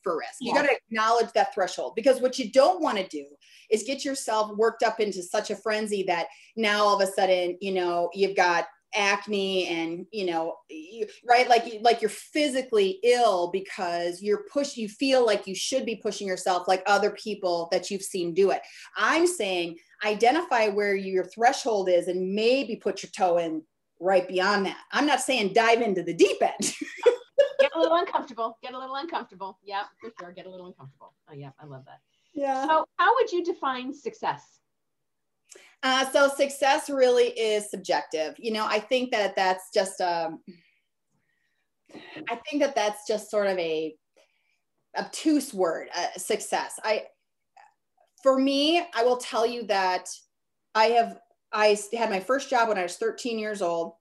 for 0.04 0.18
risk. 0.18 0.36
You 0.42 0.54
got 0.54 0.64
to 0.64 0.76
acknowledge 0.90 1.32
that 1.34 1.54
threshold 1.54 1.94
because 1.96 2.20
what 2.20 2.38
you 2.38 2.52
don't 2.52 2.82
want 2.82 2.98
to 2.98 3.08
do 3.08 3.26
is 3.72 3.84
get 3.84 4.04
yourself 4.04 4.56
worked 4.58 4.84
up 4.84 5.00
into 5.00 5.24
such 5.24 5.50
a 5.50 5.56
frenzy 5.56 6.04
that 6.04 6.28
now 6.56 6.84
all 6.84 7.02
of 7.02 7.08
a 7.08 7.12
sudden, 7.12 7.58
you 7.62 7.74
know, 7.74 8.10
you've 8.14 8.36
got 8.36 8.66
acne 8.96 9.68
and 9.68 10.06
you 10.12 10.26
know 10.26 10.56
right 11.28 11.50
like 11.50 11.80
like 11.82 12.02
you're 12.02 12.10
physically 12.10 13.00
ill 13.04 13.50
because 13.52 14.22
you're 14.22 14.46
push 14.52 14.78
you 14.78 14.88
feel 14.88 15.26
like 15.26 15.48
you 15.48 15.56
should 15.56 15.86
be 15.86 15.96
pushing 15.96 16.28
yourself 16.28 16.68
like 16.68 16.84
other 16.86 17.12
people 17.12 17.68
that 17.72 17.90
you've 17.90 18.04
seen 18.04 18.34
do 18.34 18.52
it 18.52 18.62
i'm 18.96 19.26
saying 19.26 19.76
identify 20.06 20.68
where 20.68 20.96
your 20.96 21.26
threshold 21.26 21.90
is 21.90 22.08
and 22.08 22.34
maybe 22.34 22.76
put 22.76 23.02
your 23.02 23.10
toe 23.10 23.38
in 23.38 23.64
right 24.04 24.28
beyond 24.28 24.66
that. 24.66 24.78
I'm 24.92 25.06
not 25.06 25.22
saying 25.22 25.54
dive 25.54 25.82
into 25.82 26.04
the 26.04 26.14
deep 26.14 26.42
end. 26.42 26.60
Get 27.60 27.72
a 27.76 27.80
little 27.80 27.96
uncomfortable. 27.96 28.58
Get 28.62 28.74
a 28.74 28.80
little 28.80 28.96
uncomfortable. 28.96 29.58
Yeah 29.64 29.84
for 30.02 30.12
sure. 30.20 30.32
Get 30.32 30.46
a 30.46 30.50
little 30.50 30.68
uncomfortable. 30.68 31.14
Oh 31.30 31.34
yeah 31.34 31.52
i 31.60 31.66
love 31.66 31.86
that. 31.86 32.00
Yeah. 32.34 32.68
So 32.68 32.86
how 32.98 33.16
would 33.16 33.32
you 33.32 33.44
define 33.44 33.94
success? 33.94 34.60
Uh, 35.84 36.10
so 36.12 36.30
success 36.30 36.90
really 36.90 37.28
is 37.28 37.70
subjective. 37.70 38.36
You 38.38 38.54
know, 38.54 38.66
I 38.66 38.80
think 38.80 39.12
that 39.12 39.36
that's 39.36 39.70
just 39.74 40.00
um, 40.00 40.40
I 42.30 42.36
think 42.50 42.62
that 42.62 42.76
that's 42.76 43.06
just 43.08 43.30
sort 43.30 43.48
of 43.48 43.58
a 43.58 43.96
obtuse 44.98 45.54
word, 45.54 45.90
uh, 45.96 46.18
success. 46.18 46.80
I, 46.84 47.04
for 48.22 48.40
me, 48.40 48.84
I 48.96 49.04
will 49.04 49.18
tell 49.18 49.46
you 49.46 49.64
that 49.68 50.08
I 50.76 50.86
have 50.86 51.18
I 51.54 51.78
had 51.94 52.10
my 52.10 52.20
first 52.20 52.50
job 52.50 52.68
when 52.68 52.78
I 52.78 52.84
was 52.84 52.98
13 52.98 53.38
years 53.38 53.62
old. 53.62 53.94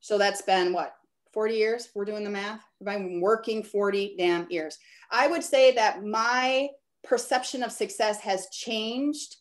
So 0.00 0.16
that's 0.16 0.42
been 0.42 0.72
what 0.72 0.94
40 1.32 1.54
years. 1.54 1.88
We're 1.94 2.04
doing 2.04 2.24
the 2.24 2.30
math. 2.30 2.60
I've 2.86 2.98
been 2.98 3.20
working 3.20 3.62
40 3.62 4.14
damn 4.16 4.48
years. 4.50 4.78
I 5.10 5.26
would 5.26 5.42
say 5.42 5.72
that 5.72 6.04
my 6.04 6.68
perception 7.02 7.62
of 7.62 7.72
success 7.72 8.20
has 8.20 8.48
changed 8.50 9.36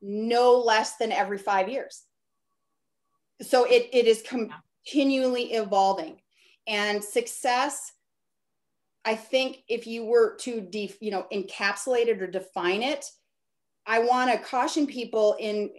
no 0.00 0.58
less 0.58 0.96
than 0.96 1.12
every 1.12 1.38
five 1.38 1.68
years. 1.68 2.02
So 3.40 3.64
it, 3.64 3.88
it 3.92 4.06
is 4.06 4.22
continually 4.22 5.52
evolving. 5.52 6.20
And 6.66 7.02
success, 7.02 7.92
I 9.04 9.16
think 9.16 9.64
if 9.68 9.86
you 9.86 10.04
were 10.04 10.36
to 10.40 10.60
def, 10.60 10.96
you 11.00 11.10
know 11.10 11.26
encapsulate 11.32 12.06
it 12.06 12.22
or 12.22 12.28
define 12.28 12.82
it, 12.82 13.04
I 13.86 14.00
want 14.00 14.30
to 14.30 14.38
caution 14.38 14.86
people 14.86 15.36
in 15.40 15.70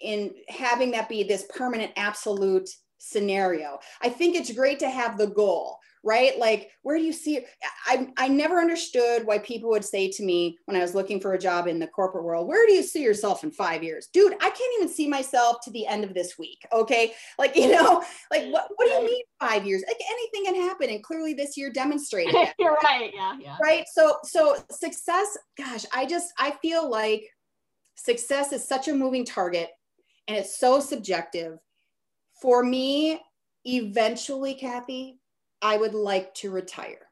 in 0.00 0.34
having 0.48 0.90
that 0.92 1.08
be 1.08 1.22
this 1.22 1.46
permanent 1.54 1.92
absolute 1.96 2.68
scenario. 2.98 3.78
I 4.02 4.08
think 4.08 4.36
it's 4.36 4.52
great 4.52 4.80
to 4.80 4.90
have 4.90 5.16
the 5.16 5.28
goal, 5.28 5.78
right? 6.04 6.38
Like, 6.38 6.70
where 6.82 6.98
do 6.98 7.04
you 7.04 7.12
see 7.12 7.40
I, 7.86 8.08
I 8.16 8.28
never 8.28 8.60
understood 8.60 9.24
why 9.24 9.38
people 9.38 9.70
would 9.70 9.84
say 9.84 10.10
to 10.10 10.22
me 10.24 10.58
when 10.66 10.76
I 10.76 10.80
was 10.80 10.94
looking 10.94 11.20
for 11.20 11.34
a 11.34 11.38
job 11.38 11.66
in 11.68 11.78
the 11.78 11.86
corporate 11.86 12.24
world, 12.24 12.48
where 12.48 12.66
do 12.66 12.72
you 12.72 12.82
see 12.82 13.02
yourself 13.02 13.44
in 13.44 13.50
five 13.50 13.82
years? 13.82 14.08
Dude, 14.12 14.34
I 14.34 14.50
can't 14.50 14.74
even 14.78 14.88
see 14.88 15.08
myself 15.08 15.58
to 15.62 15.70
the 15.70 15.86
end 15.86 16.04
of 16.04 16.14
this 16.14 16.38
week. 16.38 16.58
Okay. 16.72 17.12
Like, 17.38 17.54
you 17.54 17.70
know, 17.70 18.02
like 18.32 18.46
what, 18.50 18.68
what 18.74 18.86
do 18.86 18.90
you 18.94 19.04
mean 19.04 19.22
five 19.40 19.64
years? 19.64 19.84
Like 19.86 20.00
anything 20.10 20.44
can 20.44 20.68
happen. 20.68 20.90
And 20.90 21.04
clearly 21.04 21.34
this 21.34 21.56
year 21.56 21.70
demonstrated. 21.70 22.34
You're 22.58 22.76
right. 22.82 23.12
Yeah. 23.14 23.36
Yeah. 23.40 23.56
Right. 23.62 23.84
So, 23.92 24.16
so 24.24 24.56
success, 24.68 25.38
gosh, 25.56 25.84
I 25.94 26.04
just, 26.04 26.32
I 26.36 26.52
feel 26.60 26.90
like 26.90 27.22
success 27.94 28.52
is 28.52 28.66
such 28.66 28.88
a 28.88 28.94
moving 28.94 29.24
target 29.24 29.68
and 30.28 30.36
it's 30.36 30.58
so 30.58 30.78
subjective. 30.78 31.58
For 32.40 32.62
me, 32.62 33.20
eventually, 33.64 34.54
Kathy, 34.54 35.18
I 35.60 35.76
would 35.76 35.94
like 35.94 36.34
to 36.34 36.50
retire. 36.50 37.08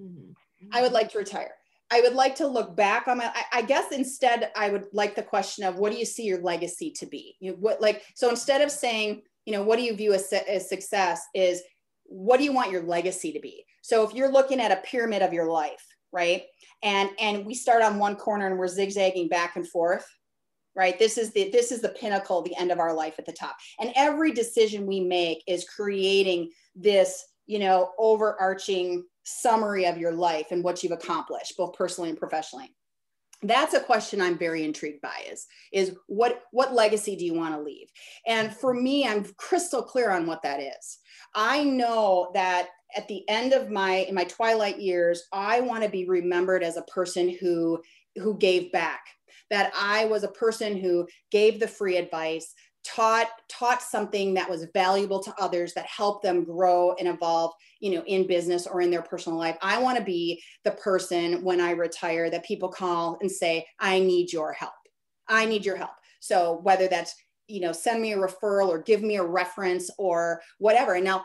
Mm-hmm. 0.00 0.32
I 0.72 0.82
would 0.82 0.92
like 0.92 1.10
to 1.12 1.18
retire. 1.18 1.52
I 1.90 2.02
would 2.02 2.14
like 2.14 2.34
to 2.36 2.46
look 2.46 2.76
back 2.76 3.08
on 3.08 3.18
my, 3.18 3.32
I, 3.34 3.60
I, 3.60 3.62
guess 3.62 3.92
instead 3.92 4.50
I 4.54 4.68
would 4.68 4.84
like 4.92 5.14
the 5.14 5.22
question 5.22 5.64
of 5.64 5.76
what 5.76 5.90
do 5.90 5.98
you 5.98 6.04
see 6.04 6.24
your 6.24 6.42
legacy 6.42 6.90
to 6.98 7.06
be? 7.06 7.36
You 7.40 7.52
know, 7.52 7.56
what 7.60 7.80
like, 7.80 8.02
so 8.14 8.28
instead 8.28 8.60
of 8.60 8.70
saying, 8.70 9.22
you 9.46 9.54
know, 9.54 9.62
what 9.62 9.78
do 9.78 9.84
you 9.84 9.96
view 9.96 10.12
as, 10.12 10.30
as 10.32 10.68
success 10.68 11.22
is 11.34 11.62
what 12.04 12.36
do 12.36 12.44
you 12.44 12.52
want 12.52 12.70
your 12.70 12.82
legacy 12.82 13.32
to 13.32 13.40
be? 13.40 13.64
So 13.80 14.06
if 14.06 14.14
you're 14.14 14.30
looking 14.30 14.60
at 14.60 14.72
a 14.72 14.82
pyramid 14.84 15.22
of 15.22 15.32
your 15.32 15.50
life, 15.50 15.82
right? 16.12 16.42
And, 16.82 17.08
and 17.18 17.46
we 17.46 17.54
start 17.54 17.82
on 17.82 17.98
one 17.98 18.16
corner 18.16 18.46
and 18.46 18.58
we're 18.58 18.68
zigzagging 18.68 19.28
back 19.28 19.56
and 19.56 19.66
forth, 19.66 20.06
right? 20.78 20.98
This 20.98 21.18
is 21.18 21.32
the, 21.32 21.50
this 21.50 21.72
is 21.72 21.82
the 21.82 21.90
pinnacle, 21.90 22.40
the 22.40 22.56
end 22.56 22.70
of 22.70 22.78
our 22.78 22.94
life 22.94 23.16
at 23.18 23.26
the 23.26 23.32
top. 23.32 23.56
And 23.78 23.92
every 23.96 24.32
decision 24.32 24.86
we 24.86 25.00
make 25.00 25.42
is 25.46 25.68
creating 25.68 26.52
this 26.74 27.24
you 27.48 27.58
know, 27.58 27.90
overarching 27.98 29.04
summary 29.24 29.86
of 29.86 29.98
your 29.98 30.12
life 30.12 30.48
and 30.52 30.62
what 30.62 30.82
you've 30.82 30.92
accomplished, 30.92 31.56
both 31.56 31.72
personally 31.72 32.10
and 32.10 32.18
professionally. 32.18 32.72
That's 33.42 33.74
a 33.74 33.80
question 33.80 34.20
I'm 34.20 34.36
very 34.36 34.64
intrigued 34.64 35.00
by 35.00 35.24
is, 35.30 35.46
is 35.72 35.96
what, 36.06 36.42
what 36.52 36.74
legacy 36.74 37.16
do 37.16 37.24
you 37.24 37.34
want 37.34 37.54
to 37.54 37.60
leave? 37.60 37.88
And 38.26 38.54
for 38.54 38.74
me, 38.74 39.06
I'm 39.06 39.24
crystal 39.36 39.82
clear 39.82 40.10
on 40.10 40.26
what 40.26 40.42
that 40.42 40.60
is. 40.60 40.98
I 41.34 41.64
know 41.64 42.30
that 42.34 42.68
at 42.96 43.08
the 43.08 43.26
end 43.28 43.52
of 43.52 43.70
my, 43.70 43.96
in 43.96 44.14
my 44.14 44.24
twilight 44.24 44.80
years, 44.80 45.24
I 45.32 45.60
want 45.60 45.84
to 45.84 45.88
be 45.88 46.06
remembered 46.06 46.62
as 46.62 46.76
a 46.76 46.82
person 46.82 47.34
who, 47.40 47.80
who 48.16 48.36
gave 48.36 48.72
back, 48.72 49.00
that 49.50 49.72
I 49.76 50.04
was 50.06 50.24
a 50.24 50.28
person 50.28 50.76
who 50.76 51.06
gave 51.30 51.60
the 51.60 51.68
free 51.68 51.96
advice, 51.96 52.54
taught 52.84 53.28
taught 53.48 53.82
something 53.82 54.34
that 54.34 54.48
was 54.48 54.66
valuable 54.72 55.20
to 55.22 55.34
others 55.38 55.74
that 55.74 55.86
helped 55.86 56.22
them 56.22 56.44
grow 56.44 56.94
and 56.94 57.08
evolve 57.08 57.52
you 57.80 57.94
know 57.94 58.02
in 58.06 58.26
business 58.26 58.66
or 58.66 58.80
in 58.80 58.90
their 58.90 59.02
personal 59.02 59.38
life. 59.38 59.56
I 59.60 59.82
want 59.82 59.98
to 59.98 60.04
be 60.04 60.42
the 60.64 60.70
person 60.72 61.42
when 61.42 61.60
i 61.60 61.72
retire 61.72 62.30
that 62.30 62.44
people 62.44 62.68
call 62.68 63.18
and 63.20 63.30
say 63.30 63.66
i 63.78 63.98
need 63.98 64.32
your 64.32 64.52
help. 64.52 64.72
I 65.28 65.44
need 65.44 65.64
your 65.64 65.76
help. 65.76 65.90
So 66.20 66.60
whether 66.62 66.88
that's 66.88 67.14
you 67.46 67.60
know 67.60 67.72
send 67.72 68.00
me 68.00 68.12
a 68.12 68.16
referral 68.16 68.68
or 68.68 68.82
give 68.82 69.02
me 69.02 69.16
a 69.16 69.24
reference 69.24 69.90
or 69.98 70.40
whatever. 70.58 70.94
And 70.94 71.04
now 71.04 71.24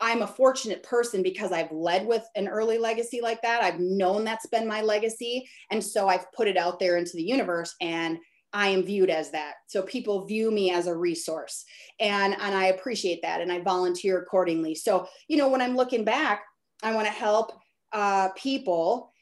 I'm 0.00 0.22
a 0.22 0.26
fortunate 0.26 0.82
person 0.82 1.22
because 1.22 1.52
I've 1.52 1.70
led 1.70 2.06
with 2.06 2.24
an 2.34 2.48
early 2.48 2.78
legacy 2.78 3.20
like 3.20 3.42
that. 3.42 3.62
I've 3.62 3.78
known 3.78 4.24
that's 4.24 4.46
been 4.46 4.66
my 4.66 4.80
legacy. 4.80 5.48
And 5.70 5.84
so 5.84 6.08
I've 6.08 6.30
put 6.32 6.48
it 6.48 6.56
out 6.56 6.78
there 6.78 6.96
into 6.96 7.12
the 7.14 7.22
universe. 7.22 7.74
And 7.80 8.18
I 8.52 8.68
am 8.68 8.84
viewed 8.84 9.10
as 9.10 9.30
that. 9.32 9.54
So 9.66 9.82
people 9.82 10.24
view 10.24 10.50
me 10.50 10.70
as 10.70 10.86
a 10.86 10.96
resource 10.96 11.64
and, 12.00 12.34
and 12.40 12.54
I 12.54 12.66
appreciate 12.66 13.20
that 13.22 13.42
and 13.42 13.52
I 13.52 13.60
volunteer 13.60 14.18
accordingly. 14.18 14.74
So, 14.74 15.06
you 15.28 15.36
know, 15.36 15.48
when 15.48 15.60
I'm 15.60 15.76
looking 15.76 16.04
back, 16.04 16.42
I 16.82 16.94
want 16.94 17.06
to 17.06 17.12
help 17.12 17.52
uh, 17.92 18.30
people 18.36 19.12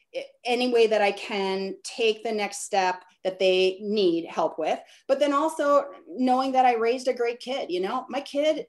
any 0.45 0.71
way 0.71 0.87
that 0.87 1.01
I 1.01 1.11
can 1.11 1.75
take 1.83 2.23
the 2.23 2.31
next 2.31 2.63
step 2.63 3.03
that 3.25 3.39
they 3.39 3.77
need 3.81 4.27
help 4.27 4.57
with. 4.57 4.79
But 5.07 5.19
then 5.19 5.33
also 5.33 5.85
knowing 6.07 6.51
that 6.53 6.65
I 6.65 6.75
raised 6.75 7.07
a 7.07 7.13
great 7.13 7.39
kid, 7.39 7.69
you 7.69 7.81
know, 7.81 8.05
my 8.07 8.21
kid, 8.21 8.65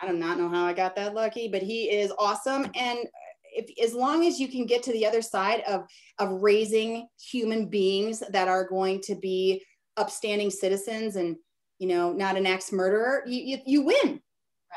I 0.00 0.06
do 0.06 0.12
not 0.14 0.38
know 0.38 0.48
how 0.48 0.64
I 0.64 0.72
got 0.72 0.96
that 0.96 1.14
lucky, 1.14 1.48
but 1.48 1.62
he 1.62 1.90
is 1.90 2.12
awesome. 2.18 2.66
And 2.74 2.98
if, 3.44 3.70
as 3.82 3.94
long 3.94 4.26
as 4.26 4.38
you 4.38 4.48
can 4.48 4.66
get 4.66 4.82
to 4.84 4.92
the 4.92 5.06
other 5.06 5.22
side 5.22 5.62
of, 5.66 5.84
of 6.18 6.42
raising 6.42 7.08
human 7.20 7.66
beings 7.66 8.22
that 8.30 8.48
are 8.48 8.68
going 8.68 9.00
to 9.02 9.14
be 9.14 9.64
upstanding 9.96 10.50
citizens 10.50 11.16
and, 11.16 11.36
you 11.78 11.88
know, 11.88 12.12
not 12.12 12.36
an 12.36 12.46
ex 12.46 12.72
murderer, 12.72 13.22
you, 13.26 13.42
you, 13.42 13.58
you 13.66 13.82
win. 13.82 14.20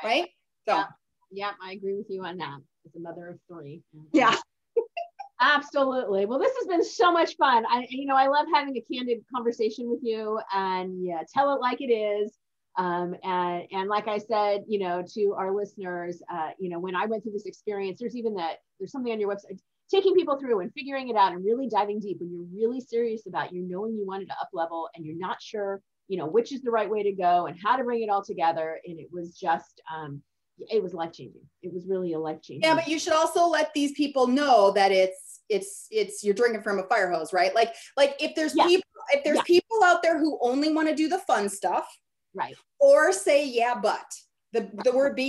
Right. 0.03 0.21
right? 0.21 0.29
So, 0.67 0.75
yeah. 0.75 0.85
yeah, 1.31 1.51
I 1.63 1.73
agree 1.73 1.95
with 1.95 2.07
you 2.09 2.23
on 2.23 2.37
that. 2.37 2.59
As 2.85 2.95
a 2.95 2.99
mother 2.99 3.29
of 3.29 3.39
three. 3.47 3.83
Yeah. 4.11 4.35
Absolutely. 5.41 6.25
Well, 6.25 6.39
this 6.39 6.55
has 6.57 6.67
been 6.67 6.83
so 6.83 7.11
much 7.11 7.35
fun. 7.35 7.65
I, 7.67 7.87
you 7.89 8.05
know, 8.05 8.15
I 8.15 8.27
love 8.27 8.45
having 8.53 8.77
a 8.77 8.81
candid 8.81 9.23
conversation 9.33 9.89
with 9.89 9.99
you 10.03 10.39
and 10.53 11.03
yeah, 11.03 11.21
tell 11.33 11.53
it 11.55 11.61
like 11.61 11.81
it 11.81 11.91
is. 11.91 12.31
Um, 12.77 13.15
and, 13.23 13.63
and 13.71 13.89
like 13.89 14.07
I 14.07 14.17
said, 14.17 14.61
you 14.67 14.79
know, 14.79 15.03
to 15.13 15.35
our 15.37 15.53
listeners, 15.53 16.21
uh, 16.31 16.51
you 16.59 16.69
know, 16.69 16.79
when 16.79 16.95
I 16.95 17.05
went 17.05 17.23
through 17.23 17.33
this 17.33 17.45
experience, 17.45 17.99
there's 17.99 18.15
even 18.15 18.35
that 18.35 18.57
there's 18.79 18.91
something 18.91 19.11
on 19.11 19.19
your 19.19 19.29
website, 19.29 19.59
taking 19.89 20.15
people 20.15 20.39
through 20.39 20.61
and 20.61 20.73
figuring 20.73 21.09
it 21.09 21.15
out 21.15 21.33
and 21.33 21.43
really 21.43 21.67
diving 21.67 21.99
deep 21.99 22.19
when 22.19 22.31
you're 22.31 22.47
really 22.53 22.79
serious 22.79 23.27
about 23.27 23.53
you 23.53 23.61
knowing 23.67 23.95
you 23.95 24.05
wanted 24.05 24.27
to 24.27 24.35
up 24.39 24.49
level 24.53 24.89
and 24.95 25.05
you're 25.05 25.17
not 25.17 25.41
sure, 25.41 25.81
you 26.07 26.17
know, 26.17 26.25
which 26.25 26.51
is 26.53 26.61
the 26.61 26.71
right 26.71 26.89
way 26.89 27.03
to 27.03 27.11
go 27.11 27.47
and 27.47 27.57
how 27.61 27.75
to 27.75 27.83
bring 27.83 28.01
it 28.01 28.09
all 28.09 28.23
together. 28.23 28.79
And 28.85 28.99
it 28.99 29.07
was 29.11 29.37
just, 29.37 29.81
um, 29.93 30.21
it 30.69 30.81
was 30.81 30.93
life 30.93 31.11
changing. 31.11 31.41
It 31.61 31.73
was 31.73 31.87
really 31.87 32.13
a 32.13 32.19
life 32.19 32.41
changing. 32.41 32.63
Yeah, 32.63 32.75
but 32.75 32.87
you 32.87 32.99
should 32.99 33.13
also 33.13 33.47
let 33.47 33.73
these 33.73 33.93
people 33.93 34.27
know 34.27 34.71
that 34.71 34.91
it's 34.91 35.41
it's 35.49 35.87
it's 35.91 36.23
you're 36.23 36.33
drinking 36.33 36.61
from 36.61 36.79
a 36.79 36.83
fire 36.83 37.11
hose, 37.11 37.33
right? 37.33 37.53
Like 37.55 37.73
like 37.97 38.15
if 38.19 38.35
there's 38.35 38.55
yeah. 38.55 38.67
people 38.67 38.85
if 39.11 39.23
there's 39.23 39.37
yeah. 39.37 39.43
people 39.43 39.83
out 39.83 40.03
there 40.03 40.19
who 40.19 40.37
only 40.41 40.71
want 40.73 40.87
to 40.87 40.95
do 40.95 41.09
the 41.09 41.19
fun 41.19 41.49
stuff, 41.49 41.87
right? 42.33 42.55
Or 42.79 43.11
say 43.11 43.47
yeah, 43.47 43.75
but 43.81 44.05
the 44.53 44.69
the 44.83 44.91
word 44.91 45.15
but 45.15 45.23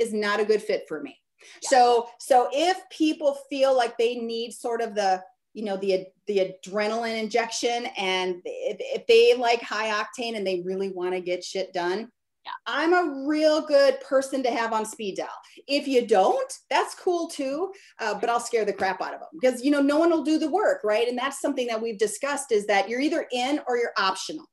is 0.00 0.12
not 0.12 0.40
a 0.40 0.44
good 0.44 0.62
fit 0.62 0.84
for 0.88 1.00
me. 1.00 1.18
Yeah. 1.62 1.68
So 1.68 2.08
so 2.18 2.48
if 2.52 2.78
people 2.90 3.38
feel 3.50 3.76
like 3.76 3.98
they 3.98 4.16
need 4.16 4.52
sort 4.52 4.80
of 4.80 4.94
the 4.94 5.22
you 5.52 5.64
know 5.64 5.76
the 5.76 6.06
the 6.26 6.56
adrenaline 6.66 7.18
injection 7.18 7.86
and 7.96 8.40
if, 8.44 8.76
if 8.80 9.06
they 9.06 9.34
like 9.34 9.62
high 9.62 9.90
octane 9.90 10.36
and 10.36 10.46
they 10.46 10.62
really 10.64 10.90
want 10.90 11.14
to 11.14 11.20
get 11.20 11.44
shit 11.44 11.72
done 11.72 12.10
yeah. 12.44 12.52
I'm 12.66 12.92
a 12.92 13.26
real 13.26 13.66
good 13.66 14.00
person 14.00 14.42
to 14.42 14.50
have 14.50 14.72
on 14.72 14.84
speed 14.84 15.16
dial. 15.16 15.28
If 15.66 15.88
you 15.88 16.06
don't, 16.06 16.52
that's 16.68 16.94
cool 16.94 17.28
too, 17.28 17.72
uh, 18.00 18.18
but 18.20 18.28
I'll 18.28 18.40
scare 18.40 18.66
the 18.66 18.72
crap 18.72 19.00
out 19.00 19.14
of 19.14 19.20
them 19.20 19.30
because 19.40 19.64
you 19.64 19.70
know 19.70 19.80
no 19.80 19.98
one 19.98 20.10
will 20.10 20.24
do 20.24 20.38
the 20.38 20.50
work, 20.50 20.82
right? 20.84 21.08
And 21.08 21.16
that's 21.16 21.40
something 21.40 21.66
that 21.68 21.80
we've 21.80 21.98
discussed 21.98 22.52
is 22.52 22.66
that 22.66 22.88
you're 22.88 23.00
either 23.00 23.26
in 23.32 23.60
or 23.66 23.78
you're 23.78 23.94
optional. 23.96 24.44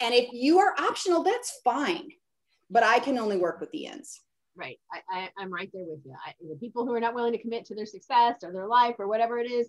And 0.00 0.14
if 0.14 0.28
you 0.32 0.58
are 0.58 0.74
optional, 0.78 1.22
that's 1.22 1.60
fine, 1.64 2.08
but 2.70 2.82
I 2.82 2.98
can 3.00 3.18
only 3.18 3.36
work 3.36 3.60
with 3.60 3.70
the 3.72 3.86
ends. 3.86 4.20
Right, 4.56 4.78
I, 4.92 5.30
I 5.38 5.42
am 5.42 5.52
right 5.52 5.70
there 5.72 5.84
with 5.86 6.00
you. 6.04 6.14
I, 6.26 6.32
the 6.48 6.56
people 6.56 6.84
who 6.84 6.92
are 6.92 7.00
not 7.00 7.14
willing 7.14 7.32
to 7.32 7.38
commit 7.38 7.64
to 7.66 7.74
their 7.74 7.86
success 7.86 8.36
or 8.42 8.52
their 8.52 8.66
life 8.66 8.96
or 8.98 9.06
whatever 9.06 9.38
it 9.38 9.50
is, 9.50 9.68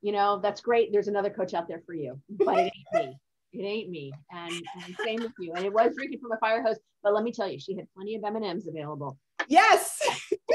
you 0.00 0.12
know, 0.12 0.38
that's 0.42 0.62
great. 0.62 0.92
There's 0.92 1.08
another 1.08 1.28
coach 1.28 1.52
out 1.52 1.68
there 1.68 1.82
for 1.84 1.94
you, 1.94 2.18
but 2.30 2.58
it 2.58 2.72
ain't 2.94 3.08
me 3.08 3.16
it 3.52 3.62
ain't 3.62 3.90
me. 3.90 4.12
And, 4.30 4.52
and 4.84 4.96
same 5.04 5.20
with 5.20 5.32
you. 5.38 5.52
And 5.54 5.64
it 5.64 5.72
was 5.72 5.94
drinking 5.94 6.20
from 6.20 6.32
a 6.32 6.38
fire 6.38 6.62
hose, 6.62 6.78
but 7.02 7.14
let 7.14 7.24
me 7.24 7.32
tell 7.32 7.48
you, 7.48 7.58
she 7.58 7.76
had 7.76 7.86
plenty 7.94 8.14
of 8.16 8.24
M 8.24 8.36
and 8.36 8.44
M's 8.44 8.68
available. 8.68 9.18
Yes. 9.48 10.00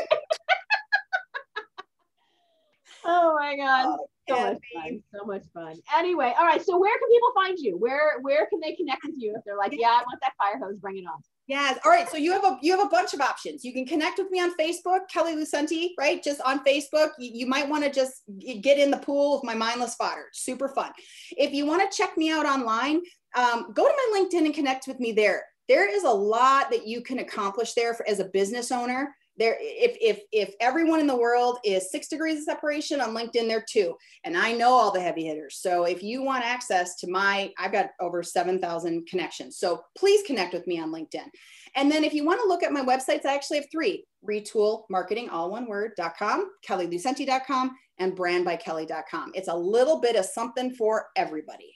oh 3.06 3.38
my 3.40 3.56
god. 3.56 3.86
Oh, 3.88 4.08
so 4.28 4.36
much 4.36 4.62
fun. 4.74 5.04
So 5.14 5.26
much 5.26 5.44
fun. 5.54 5.76
Anyway, 5.96 6.34
all 6.38 6.46
right. 6.46 6.64
So 6.64 6.80
where 6.80 6.98
can 6.98 7.10
people 7.10 7.32
find 7.36 7.58
you? 7.60 7.78
Where 7.78 8.20
where 8.22 8.48
can 8.48 8.60
they 8.60 8.74
connect 8.74 9.06
with 9.06 9.16
you 9.18 9.36
if 9.38 9.44
they're 9.46 9.58
like, 9.58 9.74
yeah, 9.78 9.90
I 9.90 10.04
want 10.04 10.20
that 10.22 10.34
fire 10.38 10.60
hose, 10.60 10.78
bring 10.78 10.98
it 10.98 11.06
on. 11.06 11.22
Yes. 11.48 11.78
All 11.86 11.92
right. 11.92 12.10
So 12.10 12.18
you 12.18 12.32
have 12.32 12.44
a 12.44 12.58
you 12.62 12.76
have 12.76 12.86
a 12.86 12.90
bunch 12.90 13.14
of 13.14 13.22
options. 13.22 13.64
You 13.64 13.72
can 13.72 13.86
connect 13.86 14.18
with 14.18 14.32
me 14.32 14.42
on 14.42 14.58
Facebook, 14.58 15.02
Kelly 15.12 15.36
Lucente, 15.36 15.90
right? 15.98 16.24
Just 16.24 16.42
on 16.42 16.64
Facebook. 16.64 17.12
You, 17.20 17.32
you 17.34 17.46
might 17.46 17.70
want 17.70 17.84
to 17.84 17.92
just 17.92 18.24
get 18.62 18.80
in 18.80 18.90
the 18.90 18.98
pool 18.98 19.38
of 19.38 19.44
my 19.44 19.54
mindless 19.54 19.96
fodder. 19.96 20.26
Super 20.34 20.70
fun. 20.70 20.92
If 21.32 21.54
you 21.54 21.66
want 21.66 21.90
to 21.90 21.96
check 21.96 22.18
me 22.18 22.32
out 22.32 22.48
online, 22.48 23.02
um, 23.36 23.72
go 23.74 23.88
to 23.88 23.94
my 23.94 24.20
LinkedIn 24.20 24.46
and 24.46 24.56
connect 24.56 24.88
with 24.88 25.00
me 25.00 25.12
there. 25.12 25.46
There 25.68 25.88
is 25.88 26.04
a 26.04 26.10
lot 26.10 26.72
that 26.72 26.88
you 26.88 27.02
can 27.02 27.20
accomplish 27.20 27.74
there 27.74 27.94
for, 27.94 28.08
as 28.08 28.20
a 28.20 28.26
business 28.26 28.72
owner 28.72 29.16
there 29.38 29.58
if 29.60 29.98
if 30.00 30.22
if 30.32 30.54
everyone 30.60 31.00
in 31.00 31.08
the 31.08 31.16
world 31.16 31.60
is 31.64 31.92
six 31.92 32.08
degrees 32.08 32.40
of 32.40 32.44
separation 32.44 33.02
on 33.02 33.14
linkedin 33.14 33.48
there 33.48 33.66
too. 33.68 33.96
And 34.24 34.38
i 34.38 34.52
know 34.52 34.70
all 34.70 34.92
the 34.92 35.02
heavy 35.02 35.26
hitters. 35.26 35.58
So 35.58 35.84
if 35.84 36.04
you 36.04 36.24
want 36.24 36.46
access 36.46 36.96
to 36.98 37.10
my 37.10 37.52
i've 37.58 37.72
got 37.72 37.90
over 38.00 38.24
7000 38.24 39.08
connections. 39.08 39.58
So 39.58 39.82
please 39.98 40.26
connect 40.26 40.54
with 40.54 40.68
me 40.68 40.80
on 40.80 40.92
linkedin. 40.92 41.28
And 41.76 41.92
then 41.92 42.04
if 42.04 42.14
you 42.14 42.24
want 42.26 42.40
to 42.42 42.48
look 42.48 42.64
at 42.64 42.72
my 42.72 42.84
websites 42.84 43.26
i 43.26 43.36
actually 43.36 43.58
have 43.58 43.72
three 43.72 44.06
retool 44.28 44.84
marketing 44.90 45.30
all 45.30 45.52
one 45.52 45.68
word.com 45.68 46.50
kellylucente.com 46.68 47.76
and 48.00 48.18
brandbykelly.com 48.18 49.32
it's 49.36 49.48
a 49.48 49.56
little 49.56 50.00
bit 50.00 50.16
of 50.16 50.26
something 50.26 50.74
for 50.74 51.08
everybody. 51.16 51.76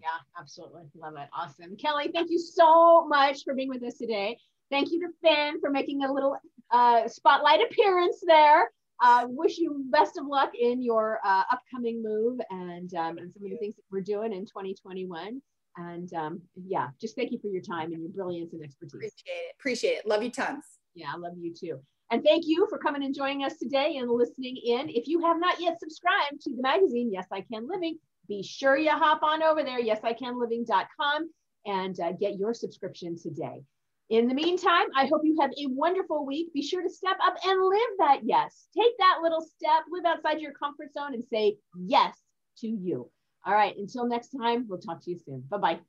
Yeah 0.00 0.08
absolutely. 0.38 0.82
Love 0.94 1.14
it. 1.16 1.28
Awesome. 1.36 1.76
Kelly 1.76 2.10
thank 2.12 2.30
you 2.30 2.38
so 2.38 3.06
much 3.08 3.44
for 3.44 3.54
being 3.54 3.68
with 3.68 3.82
us 3.82 3.94
today 3.94 4.36
Thank 4.70 4.90
you 4.92 5.00
to 5.00 5.08
Finn 5.22 5.60
for 5.60 5.70
making 5.70 6.04
a 6.04 6.12
little 6.12 6.36
uh, 6.70 7.08
spotlight 7.08 7.60
appearance 7.62 8.22
there. 8.26 8.70
Uh, 9.02 9.26
wish 9.28 9.58
you 9.58 9.84
best 9.90 10.18
of 10.18 10.26
luck 10.26 10.50
in 10.58 10.82
your 10.82 11.20
uh, 11.24 11.44
upcoming 11.52 12.02
move 12.02 12.40
and, 12.50 12.92
um, 12.94 13.16
and 13.18 13.32
some 13.32 13.44
of 13.44 13.50
the 13.50 13.56
things 13.58 13.76
that 13.76 13.84
we're 13.90 14.00
doing 14.00 14.32
in 14.32 14.44
2021. 14.44 15.40
And 15.76 16.12
um, 16.14 16.42
yeah, 16.66 16.88
just 17.00 17.14
thank 17.14 17.30
you 17.30 17.38
for 17.38 17.46
your 17.46 17.62
time 17.62 17.92
and 17.92 18.02
your 18.02 18.10
brilliance 18.10 18.52
and 18.52 18.62
expertise. 18.62 18.92
Appreciate 18.94 19.12
it. 19.26 19.54
Appreciate 19.58 19.92
it. 19.92 20.06
Love 20.06 20.22
you 20.24 20.30
tons. 20.30 20.64
Yeah, 20.94 21.12
I 21.14 21.16
love 21.16 21.34
you 21.38 21.54
too. 21.54 21.80
And 22.10 22.24
thank 22.24 22.44
you 22.46 22.66
for 22.68 22.78
coming 22.78 23.04
and 23.04 23.14
joining 23.14 23.44
us 23.44 23.58
today 23.58 23.98
and 23.98 24.10
listening 24.10 24.56
in. 24.56 24.88
If 24.88 25.06
you 25.06 25.20
have 25.20 25.38
not 25.38 25.60
yet 25.60 25.78
subscribed 25.78 26.40
to 26.42 26.56
the 26.56 26.62
magazine, 26.62 27.10
Yes, 27.12 27.26
I 27.30 27.42
Can 27.42 27.68
Living, 27.68 27.98
be 28.28 28.42
sure 28.42 28.76
you 28.76 28.90
hop 28.90 29.22
on 29.22 29.42
over 29.42 29.62
there, 29.62 29.80
yesicanliving.com, 29.80 31.30
and 31.66 32.00
uh, 32.00 32.12
get 32.12 32.36
your 32.36 32.54
subscription 32.54 33.16
today. 33.16 33.62
In 34.10 34.26
the 34.26 34.34
meantime, 34.34 34.86
I 34.96 35.06
hope 35.06 35.20
you 35.22 35.36
have 35.40 35.50
a 35.50 35.66
wonderful 35.66 36.24
week. 36.24 36.52
Be 36.54 36.62
sure 36.62 36.82
to 36.82 36.88
step 36.88 37.18
up 37.22 37.36
and 37.44 37.62
live 37.62 37.90
that 37.98 38.20
yes. 38.22 38.68
Take 38.74 38.96
that 38.98 39.18
little 39.22 39.42
step, 39.42 39.82
live 39.90 40.06
outside 40.06 40.40
your 40.40 40.52
comfort 40.52 40.94
zone, 40.94 41.12
and 41.12 41.24
say 41.30 41.58
yes 41.78 42.16
to 42.58 42.68
you. 42.68 43.10
All 43.44 43.52
right, 43.52 43.76
until 43.76 44.06
next 44.06 44.30
time, 44.30 44.66
we'll 44.68 44.78
talk 44.78 45.02
to 45.04 45.10
you 45.10 45.18
soon. 45.18 45.44
Bye 45.50 45.58
bye. 45.58 45.80